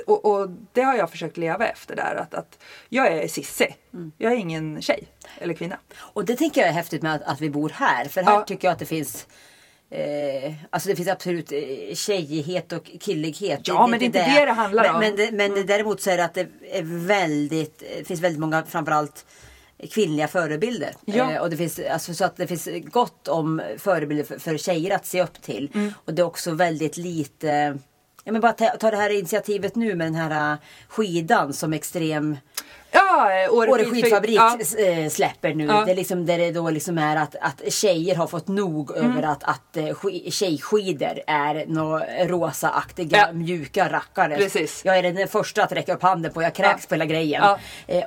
Och, 0.07 0.25
och 0.25 0.49
det 0.73 0.81
har 0.81 0.95
jag 0.95 1.09
försökt 1.11 1.37
leva 1.37 1.67
efter 1.67 1.95
där. 1.95 2.15
Att, 2.15 2.33
att 2.33 2.59
jag 2.89 3.07
är 3.07 3.27
sissi. 3.27 3.75
Mm. 3.93 4.11
Jag 4.17 4.31
är 4.31 4.35
ingen 4.37 4.81
tjej 4.81 5.07
eller 5.37 5.53
kvinna. 5.53 5.77
Och 5.97 6.25
det 6.25 6.35
tänker 6.35 6.61
jag 6.61 6.69
är 6.69 6.73
häftigt 6.73 7.01
med 7.01 7.15
att, 7.15 7.21
att 7.23 7.41
vi 7.41 7.49
bor 7.49 7.69
här. 7.69 8.05
För 8.05 8.21
här 8.23 8.33
Ja. 8.33 8.41
tycker 8.41 8.67
jag 8.67 8.73
att 8.73 8.79
det 8.79 8.85
finns 8.85 9.27
Eh, 9.93 10.53
alltså 10.69 10.89
det 10.89 10.95
finns 10.95 11.07
absolut 11.07 11.51
eh, 11.51 11.95
tjejighet 11.95 12.71
och 12.71 12.91
killighet. 12.99 13.59
Ja, 13.63 13.87
men 13.87 13.99
det 13.99 14.05
är 14.05 14.07
inte 14.07 14.39
det 14.39 14.45
det 14.45 14.51
handlar 14.51 14.83
men, 14.83 14.95
om. 14.95 14.99
Men, 14.99 15.15
det, 15.15 15.31
men 15.31 15.53
det, 15.53 15.63
däremot 15.63 16.01
så 16.01 16.09
är 16.09 16.17
det 16.17 16.25
att 16.25 16.33
det 16.33 16.47
är 16.71 17.05
väldigt, 17.07 17.79
det 17.79 18.07
finns 18.07 18.21
väldigt 18.21 18.39
många 18.39 18.63
framförallt 18.63 19.25
kvinnliga 19.91 20.27
förebilder. 20.27 20.93
Ja. 21.05 21.31
Eh, 21.31 21.41
och 21.41 21.49
det 21.49 21.57
finns, 21.57 21.79
alltså, 21.79 22.13
så 22.13 22.25
att 22.25 22.37
det 22.37 22.47
finns 22.47 22.67
gott 22.83 23.27
om 23.27 23.61
förebilder 23.77 24.23
för, 24.23 24.39
för 24.39 24.57
tjejer 24.57 24.95
att 24.95 25.05
se 25.05 25.23
upp 25.23 25.41
till. 25.41 25.71
Mm. 25.73 25.93
Och 26.05 26.13
det 26.13 26.21
är 26.21 26.25
också 26.25 26.51
väldigt 26.51 26.97
lite 26.97 27.77
Ja, 28.23 28.31
men 28.31 28.41
bara 28.41 28.51
ta, 28.51 28.65
ta 28.65 28.91
det 28.91 28.97
här 28.97 29.09
initiativet 29.09 29.75
nu 29.75 29.95
med 29.95 30.07
den 30.07 30.15
här 30.15 30.51
eh, 30.51 30.57
skidan 30.87 31.53
som 31.53 31.73
extrem 31.73 32.37
Ja, 32.93 33.31
eh, 33.43 33.53
Åre, 33.53 33.83
skidfabrik- 33.85 34.35
Ja. 34.35 34.57
eh, 34.85 35.09
släpper 35.09 35.53
nu. 35.53 35.65
Ja. 35.65 35.83
Det 35.85 35.91
är 35.91 35.95
liksom 35.95 36.25
där 36.25 36.37
det 36.37 36.51
då 36.51 36.69
liksom 36.69 36.97
är 36.97 37.15
att, 37.15 37.35
att 37.41 37.73
tjejer 37.73 38.15
har 38.15 38.27
fått 38.27 38.47
nog 38.47 38.97
Mm. 38.97 39.11
över 39.11 39.23
att, 39.27 39.43
att 39.43 39.77
eh, 39.77 39.83
sk- 39.83 40.31
tjejskidor 40.31 41.19
är 41.27 41.65
några 41.67 42.25
rosaaktiga 42.25 43.17
Ja. 43.17 43.31
mjuka 43.33 43.89
rackare. 43.91 44.35
Precis. 44.37 44.81
Jag 44.85 44.97
är 44.97 45.13
den 45.13 45.27
första 45.27 45.63
att 45.63 45.71
räcka 45.71 45.93
upp 45.93 46.01
handen 46.03 46.33
på. 46.33 46.41
Jag 46.41 46.55
kräks 46.55 46.85
på 46.87 46.93
hela 46.95 47.05
grejen. 47.05 47.43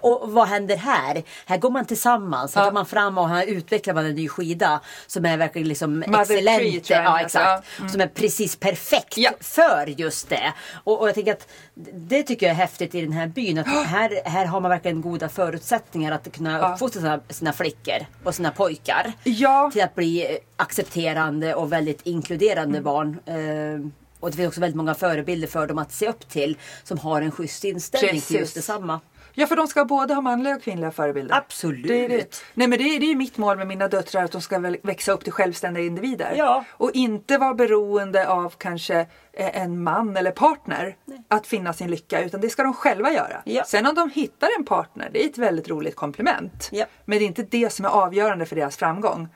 Och 0.00 0.32
vad 0.32 0.48
händer 0.48 0.76
här? 0.76 1.22
Här 1.46 1.56
går 1.58 1.70
man 1.70 1.84
tillsammans. 1.84 2.54
Här 2.54 2.64
tar 2.64 2.72
man 2.72 2.86
fram 2.86 3.18
och 3.18 3.28
här 3.28 3.46
utvecklar 3.46 3.94
man 3.94 4.06
en 4.06 4.14
ny 4.14 4.28
skida 4.28 4.80
som 5.06 5.24
är 5.24 5.36
verkligen 5.36 5.68
liksom 5.68 6.02
excellent. 6.02 6.90
Ja, 6.90 7.20
exakt. 7.20 7.66
Mm. 7.78 7.88
Som 7.90 8.00
är 8.00 8.06
precis 8.06 8.56
perfekt 8.56 9.18
för 9.40 9.86
just 10.00 10.28
det. 10.28 10.52
Och, 10.84 11.00
och 11.00 11.08
jag 11.08 11.14
tänker 11.14 11.32
att 11.32 11.48
det 11.94 12.22
tycker 12.22 12.46
jag 12.46 12.50
är 12.50 12.56
häftigt 12.56 12.94
i 12.94 13.00
den 13.00 13.12
här 13.12 13.26
byn. 13.26 13.58
Att 13.58 13.66
här, 13.86 14.28
här 14.28 14.44
har 14.46 14.60
man 14.60 14.70
verkligen 14.74 15.00
goda 15.00 15.28
förutsättningar 15.28 16.12
att 16.12 16.32
kunna 16.32 16.58
Ja. 16.58 16.72
uppfostra 16.72 17.00
sina, 17.00 17.20
sina 17.28 17.52
flickor 17.52 18.06
och 18.24 18.34
sina 18.34 18.50
pojkar. 18.50 19.12
Ja. 19.24 19.70
Till 19.72 19.82
att 19.82 19.94
bli 19.94 20.38
accepterande 20.56 21.54
och 21.54 21.72
väldigt 21.72 22.00
inkluderande 22.06 22.78
Mm. 22.78 22.84
barn. 22.84 23.18
Eh, 23.26 23.90
och 24.20 24.30
det 24.30 24.36
finns 24.36 24.48
också 24.48 24.60
väldigt 24.60 24.76
många 24.76 24.94
förebilder 24.94 25.48
för 25.48 25.66
dem 25.66 25.78
att 25.78 25.92
se 25.92 26.08
upp 26.08 26.28
till. 26.28 26.56
Som 26.84 26.98
har 26.98 27.22
en 27.22 27.30
schysst 27.30 27.64
inställning 27.64 28.10
till 28.10 28.20
Precis. 28.20 28.36
just 28.40 28.54
detsamma. 28.54 29.00
Ja, 29.34 29.46
för 29.46 29.56
de 29.56 29.66
ska 29.66 29.84
både 29.84 30.14
ha 30.14 30.20
manliga 30.20 30.54
och 30.54 30.62
kvinnliga 30.62 30.90
förebilder. 30.90 31.36
Absolut. 31.36 31.88
Det 31.88 32.04
är 32.04 32.08
det. 32.08 32.42
Nej, 32.54 32.68
men 32.68 32.78
det 32.78 32.84
är, 32.84 33.00
det 33.00 33.10
är 33.10 33.16
mitt 33.16 33.38
mål 33.38 33.56
med 33.56 33.66
mina 33.66 33.88
döttrar, 33.88 34.24
att 34.24 34.32
de 34.32 34.40
ska 34.40 34.58
växa 34.82 35.12
upp 35.12 35.24
till 35.24 35.32
självständiga 35.32 35.84
individer. 35.84 36.34
Ja. 36.36 36.64
Och 36.70 36.90
inte 36.94 37.38
vara 37.38 37.54
beroende 37.54 38.28
av 38.28 38.54
kanske 38.58 39.06
eh, 39.32 39.62
en 39.62 39.82
man 39.82 40.16
eller 40.16 40.30
partner 40.30 40.96
att 41.28 41.46
finna 41.46 41.72
sin 41.72 41.90
lycka, 41.90 42.24
utan 42.24 42.40
det 42.40 42.48
ska 42.48 42.62
de 42.62 42.74
själva 42.74 43.12
göra. 43.12 43.42
Ja. 43.44 43.64
Sen 43.64 43.86
om 43.86 43.94
de 43.94 44.10
hittar 44.10 44.48
en 44.58 44.64
partner, 44.64 45.10
det 45.12 45.24
är 45.24 45.28
ett 45.28 45.38
väldigt 45.38 45.68
roligt 45.68 45.96
komplement. 45.96 46.68
Ja. 46.72 46.84
Men 47.04 47.18
det 47.18 47.24
är 47.24 47.26
inte 47.26 47.42
det 47.42 47.70
som 47.72 47.84
är 47.84 47.88
avgörande 47.88 48.46
för 48.46 48.56
deras 48.56 48.76
framgång. 48.76 49.28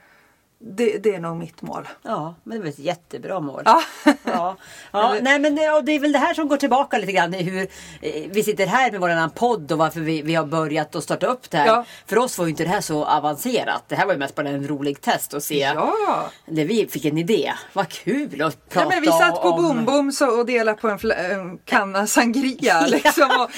Det, 0.60 0.98
det 0.98 1.14
är 1.14 1.20
nog 1.20 1.36
mitt 1.36 1.62
mål. 1.62 1.88
Ja, 2.02 2.34
men 2.44 2.56
det 2.58 2.62
var 2.62 2.70
ett 2.70 2.78
jättebra 2.78 3.40
mål. 3.40 3.62
Ja. 3.64 3.82
Ja, 4.24 4.56
ja 4.92 5.14
nej, 5.22 5.38
men 5.38 5.56
det, 5.56 5.70
och 5.70 5.84
det 5.84 5.92
är 5.92 6.00
väl 6.00 6.12
det 6.12 6.18
här 6.18 6.34
som 6.34 6.48
går 6.48 6.56
tillbaka 6.56 6.98
lite 6.98 7.12
grann 7.12 7.34
i 7.34 7.42
hur 7.42 7.60
eh, 8.02 8.30
vi 8.30 8.42
sitter 8.42 8.66
här 8.66 8.90
med 8.90 9.00
våran 9.00 9.30
podd 9.30 9.72
och 9.72 9.78
varför 9.78 10.00
vi, 10.00 10.22
vi 10.22 10.34
har 10.34 10.44
börjat 10.44 10.94
att 10.94 11.04
starta 11.04 11.26
upp 11.26 11.50
det 11.50 11.56
här. 11.56 11.66
Ja. 11.66 11.84
För 12.06 12.18
oss 12.18 12.38
var 12.38 12.46
ju 12.46 12.50
inte 12.50 12.62
det 12.62 12.68
här 12.68 12.80
så 12.80 13.04
avancerat. 13.04 13.84
Det 13.88 13.94
här 13.96 14.06
var 14.06 14.12
ju 14.12 14.18
mest 14.18 14.34
bara 14.34 14.48
en 14.48 14.68
rolig 14.68 15.00
test 15.00 15.34
att 15.34 15.42
se. 15.44 15.58
Ja. 15.58 16.30
När 16.46 16.64
vi 16.64 16.88
fick 16.88 17.04
en 17.04 17.18
idé. 17.18 17.52
Vad 17.72 17.88
kul 17.88 18.42
att 18.42 18.54
Ja, 18.54 18.60
prata 18.68 18.88
men 18.88 19.02
vi 19.02 19.08
satt 19.08 19.42
på 19.42 19.48
om. 19.48 19.84
Boom 19.84 20.12
och 20.38 20.46
delade 20.46 20.78
på 20.80 20.88
en, 20.88 21.10
en 21.10 21.58
kanna 21.58 22.06
sangria. 22.06 22.86
Liksom, 22.86 23.30
och, 23.40 23.50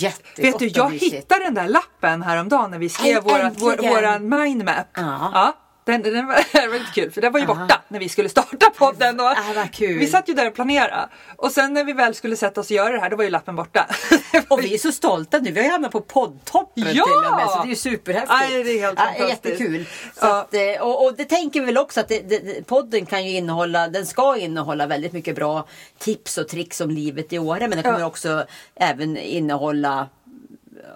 Ja, 0.00 0.10
vet 0.36 0.58
du, 0.58 0.66
och 0.66 0.72
jag 0.74 0.90
hittade 0.90 1.44
den 1.44 1.54
där 1.54 1.68
lappen 1.68 2.22
häromdagen 2.22 2.70
när 2.70 2.78
vi 2.78 2.88
skrev 2.88 3.22
vår, 3.22 3.38
äntligen. 3.38 3.94
våran 3.94 4.28
mindmap. 4.28 4.86
Ja. 4.94 5.54
Den, 5.92 6.02
den 6.02 6.26
var 6.26 6.44
väldigt 6.70 6.92
kul 6.94 7.10
för 7.10 7.20
den 7.20 7.32
var 7.32 7.40
ju 7.40 7.46
borta 7.46 7.82
när 7.88 7.98
vi 7.98 8.08
skulle 8.08 8.28
starta 8.28 8.70
podden. 8.76 9.20
Och 9.20 9.26
Ah. 9.26 9.66
Vi 9.78 10.06
satt 10.06 10.28
ju 10.28 10.34
där 10.34 10.46
och 10.48 10.54
planerade. 10.54 11.08
Och 11.36 11.52
sen 11.52 11.72
när 11.74 11.84
vi 11.84 11.92
väl 11.92 12.14
skulle 12.14 12.36
sätta 12.36 12.60
oss 12.60 12.66
och 12.66 12.76
göra 12.76 12.92
det 12.92 13.00
här 13.00 13.10
då 13.10 13.16
var 13.16 13.24
ju 13.24 13.30
lappen 13.30 13.56
borta. 13.56 13.86
Och 14.48 14.64
vi 14.64 14.74
är 14.74 14.78
så 14.78 14.92
stolta 14.92 15.38
nu. 15.38 15.50
Vi 15.52 15.60
har 15.60 15.64
ju 15.66 15.72
hamnat 15.72 15.92
på 15.92 16.00
poddtoppen 16.00 16.84
Ja! 16.92 17.04
till 17.04 17.30
och 17.30 17.36
med. 17.36 17.48
Så 17.50 17.58
det 17.58 17.66
är 17.66 17.68
ju 17.68 17.76
superhäftigt. 17.76 18.32
Aj, 18.50 18.62
det 18.64 18.70
är 18.70 18.80
helt 18.80 18.98
fantastiskt. 18.98 19.28
Jättekul. 19.30 19.84
Ja. 20.20 20.40
att, 20.40 20.54
eh, 20.54 20.60
och, 20.80 21.04
och 21.06 21.14
det 21.16 21.24
tänker 21.24 21.60
vi 21.60 21.66
väl 21.66 21.78
också 21.78 22.00
att 22.00 22.08
det, 22.08 22.20
det, 22.20 22.66
podden 22.66 23.06
kan 23.06 23.26
ju 23.26 23.36
innehålla, 23.36 23.88
den 23.88 24.06
ska 24.06 24.36
innehålla 24.36 24.86
väldigt 24.86 25.12
mycket 25.12 25.34
bra 25.36 25.66
tips 25.98 26.38
och 26.38 26.48
tricks 26.48 26.80
om 26.80 26.90
livet 26.90 27.32
i 27.32 27.38
Åre. 27.38 27.60
Men 27.60 27.70
den 27.70 27.82
kommer 27.82 28.00
Ja. 28.00 28.06
också 28.06 28.44
även 28.74 29.16
innehålla 29.16 29.98
eh, 30.00 30.06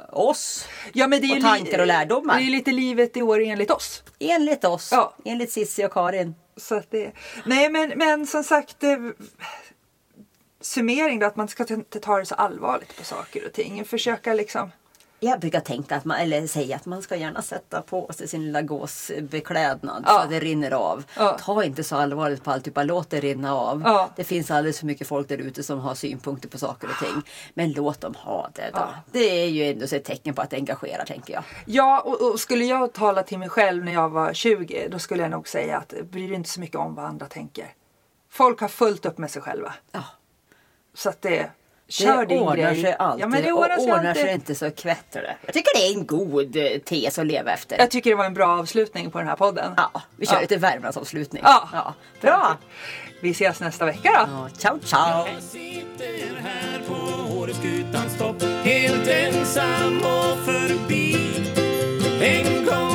oss. 0.08 0.68
Ja, 0.92 1.06
men 1.06 1.20
det 1.20 1.26
är 1.26 1.36
Och 1.36 1.42
tankar 1.42 1.78
och 1.78 1.86
lärdomar. 1.86 2.38
Det 2.38 2.46
är 2.46 2.50
lite 2.50 2.72
livet 2.72 3.16
i 3.16 3.22
år 3.22 3.40
enligt 3.40 3.70
oss. 3.70 4.02
Enligt 4.18 4.64
oss. 4.64 4.88
Ja. 4.92 5.14
Enligt 5.24 5.52
Sissi 5.52 5.84
och 5.84 5.92
Karin. 5.92 6.34
Så 6.56 6.74
att 6.74 6.90
det, 6.90 7.12
nej 7.46 7.70
men, 7.70 7.92
men 7.96 8.26
som 8.26 8.44
sagt 8.44 8.82
eh, 8.82 8.98
Summering 10.60 11.18
då 11.18 11.26
att 11.26 11.36
man 11.36 11.48
ska 11.48 11.66
inte 11.74 12.00
ta 12.00 12.18
det 12.18 12.26
så 12.26 12.34
allvarligt 12.34 12.96
på 12.96 13.04
saker 13.04 13.46
och 13.46 13.52
ting. 13.52 13.84
Försöka 13.84 14.34
liksom 14.34 14.70
Jag 15.24 15.40
brukar 15.40 15.60
tänka 15.60 15.96
att 15.96 16.04
man, 16.04 16.16
eller 16.16 16.46
säga 16.46 16.76
att 16.76 16.86
man 16.86 17.02
ska 17.02 17.16
gärna 17.16 17.42
sätta 17.42 17.82
på 17.82 18.12
sig 18.12 18.28
sin 18.28 18.44
lilla 18.44 18.62
gåsbeklädnad 18.62 20.02
Ja. 20.06 20.12
så 20.12 20.18
att 20.18 20.30
det 20.30 20.40
rinner 20.40 20.70
av. 20.70 21.04
Ja. 21.16 21.38
Ta 21.40 21.64
inte 21.64 21.84
så 21.84 21.96
allvarligt 21.96 22.44
på 22.44 22.50
allt, 22.50 22.68
utan 22.68 22.86
låt 22.86 23.10
det 23.10 23.20
rinna 23.20 23.54
av. 23.54 23.82
Ja. 23.84 24.10
Det 24.16 24.24
finns 24.24 24.50
alldeles 24.50 24.78
för 24.78 24.86
mycket 24.86 25.06
folk 25.08 25.28
där 25.28 25.38
ute 25.38 25.62
som 25.62 25.78
har 25.80 25.94
synpunkter 25.94 26.48
på 26.48 26.58
saker 26.58 26.88
och 26.90 27.06
ting. 27.06 27.22
Men 27.54 27.72
låt 27.72 28.00
dem 28.00 28.14
ha 28.14 28.50
det 28.54 28.70
då. 28.74 28.88
Det 29.12 29.42
är 29.42 29.46
ju 29.48 29.70
ändå 29.70 29.84
ett 29.84 30.04
tecken 30.04 30.34
på 30.34 30.42
att 30.42 30.50
det 30.50 30.56
engagerar 30.56 31.04
tänker 31.04 31.34
jag. 31.34 31.44
Ja, 31.66 32.00
och, 32.00 32.32
och 32.32 32.40
skulle 32.40 32.64
jag 32.64 32.92
tala 32.92 33.22
till 33.22 33.38
mig 33.38 33.48
själv 33.48 33.84
när 33.84 33.92
jag 33.92 34.08
var 34.08 34.32
20 34.32 34.88
då 34.90 34.98
skulle 34.98 35.22
jag 35.22 35.30
nog 35.30 35.48
säga 35.48 35.76
att 35.78 35.94
bry 36.10 36.26
dig 36.26 36.34
inte 36.36 36.50
så 36.50 36.60
mycket 36.60 36.76
om 36.76 36.94
vad 36.94 37.04
andra 37.04 37.26
tänker. 37.26 37.74
Folk 38.30 38.60
har 38.60 38.68
fullt 38.68 39.06
upp 39.06 39.18
med 39.18 39.30
sig 39.30 39.42
själva. 39.42 39.74
Så 40.94 41.08
att 41.08 41.22
det, 41.22 41.50
kör 41.88 42.26
det 42.26 42.38
ordnar 42.38 42.56
grej. 42.72 42.82
sig 42.82 42.96
alltid. 42.98 43.22
Ja, 43.22 43.28
men 43.28 43.42
det 43.42 43.52
ordnar 43.52 43.76
och 43.76 43.82
sig 43.82 43.92
ordnar 43.92 44.08
alltid. 44.10 44.22
sig 44.24 44.34
inte 44.34 44.54
så 44.54 44.70
kvätter 44.70 45.22
det. 45.22 45.36
Jag 45.44 45.54
tycker 45.54 45.70
det 45.78 45.86
är 45.86 45.92
en 45.98 46.06
god 46.06 46.56
eh, 46.56 46.78
tes 46.84 47.18
att 47.18 47.26
leva 47.26 47.52
efter. 47.52 47.78
Jag 47.78 47.90
tycker 47.90 48.10
det 48.10 48.16
var 48.16 48.24
en 48.24 48.34
bra 48.34 48.58
avslutning 48.58 49.10
på 49.10 49.18
den 49.18 49.28
här 49.28 49.36
podden. 49.36 49.72
Ja, 49.76 50.02
vi 50.16 50.26
kör 50.26 50.34
Ja. 50.34 50.40
lite 50.40 50.56
Värmlandsavslutning. 50.56 51.42
Ja. 51.44 51.94
Bra! 52.20 52.56
Vi 53.20 53.30
ses 53.30 53.60
nästa 53.60 53.86
vecka 53.86 54.10
då. 54.28 54.32
Ja, 54.32 54.48
ciao 54.58 54.78
ciao! 54.84 55.26
Jag 55.34 55.42
sitter 55.42 56.40
här 56.40 56.80
på 56.88 57.32
Åreskutans 57.38 58.18
topp 58.18 58.42
Helt 58.42 59.08
ensam 59.08 59.96
och 59.98 60.38
förbi 60.44 61.16
En 62.22 62.64
gång 62.64 62.91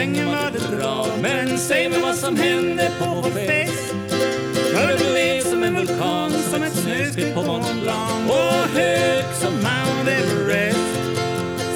sängen 0.00 0.26
var 0.26 0.50
det 0.52 0.76
bra. 0.76 1.06
Men 1.22 1.58
säg 1.58 1.88
mig 1.88 2.00
vad 2.00 2.16
som 2.16 2.36
hände 2.36 2.90
på 2.98 3.04
vår 3.04 3.30
fest. 3.30 3.94
Hör 4.74 4.98
du 4.98 5.12
blev 5.12 5.40
som 5.40 5.62
en 5.62 5.74
vulkan, 5.74 6.30
som 6.30 6.62
ett 6.62 6.76
snöskred 6.76 7.34
på 7.34 7.42
Mont 7.42 7.82
Blanc 7.82 8.30
och 8.30 8.78
hög 8.78 9.24
som 9.34 9.52
Mount 9.52 10.12
Everest. 10.12 11.00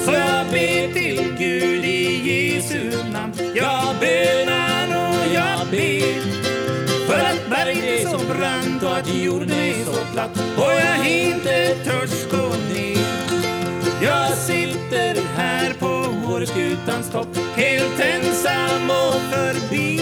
Så 0.05 0.11
jag 0.11 0.45
ber 0.51 0.93
till 0.93 1.35
Gud 1.37 1.85
i 1.85 2.01
Jesu 2.29 3.09
namn. 3.13 3.33
Jag 3.55 3.95
bönar 3.99 4.87
och 4.87 5.33
jag 5.33 5.67
ber. 5.71 6.21
För 7.07 7.19
att 7.19 7.49
berget 7.49 7.83
är 7.83 8.07
så 8.07 8.17
brant 8.17 8.83
och 8.83 8.97
att 8.97 9.15
jorden 9.15 9.51
är 9.51 9.85
så 9.85 10.05
platt. 10.13 10.39
Och 10.57 10.73
jag 10.73 11.09
inte 11.09 11.75
törs 11.83 12.31
gå 12.31 12.47
ner. 12.73 12.94
Åreskutans 16.95 17.11
topp. 17.11 17.37
Helt 17.55 17.99
ensam 17.99 18.89
och 18.89 19.21
förbi. 19.31 19.94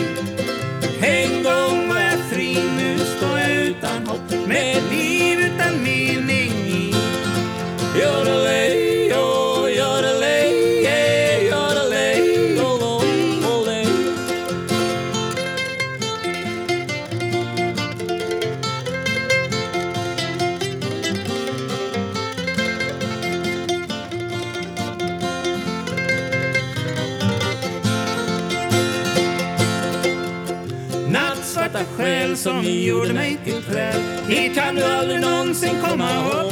Ni 32.63 32.85
gjorde 32.85 33.13
mig 33.13 33.37
till 33.45 33.63
träd. 33.63 34.01
Hit 34.27 34.55
kan 34.55 34.75
du 34.75 34.83
aldrig 34.83 35.21
någonsin 35.21 35.75
komma 35.81 36.09
ihåg. 36.11 36.42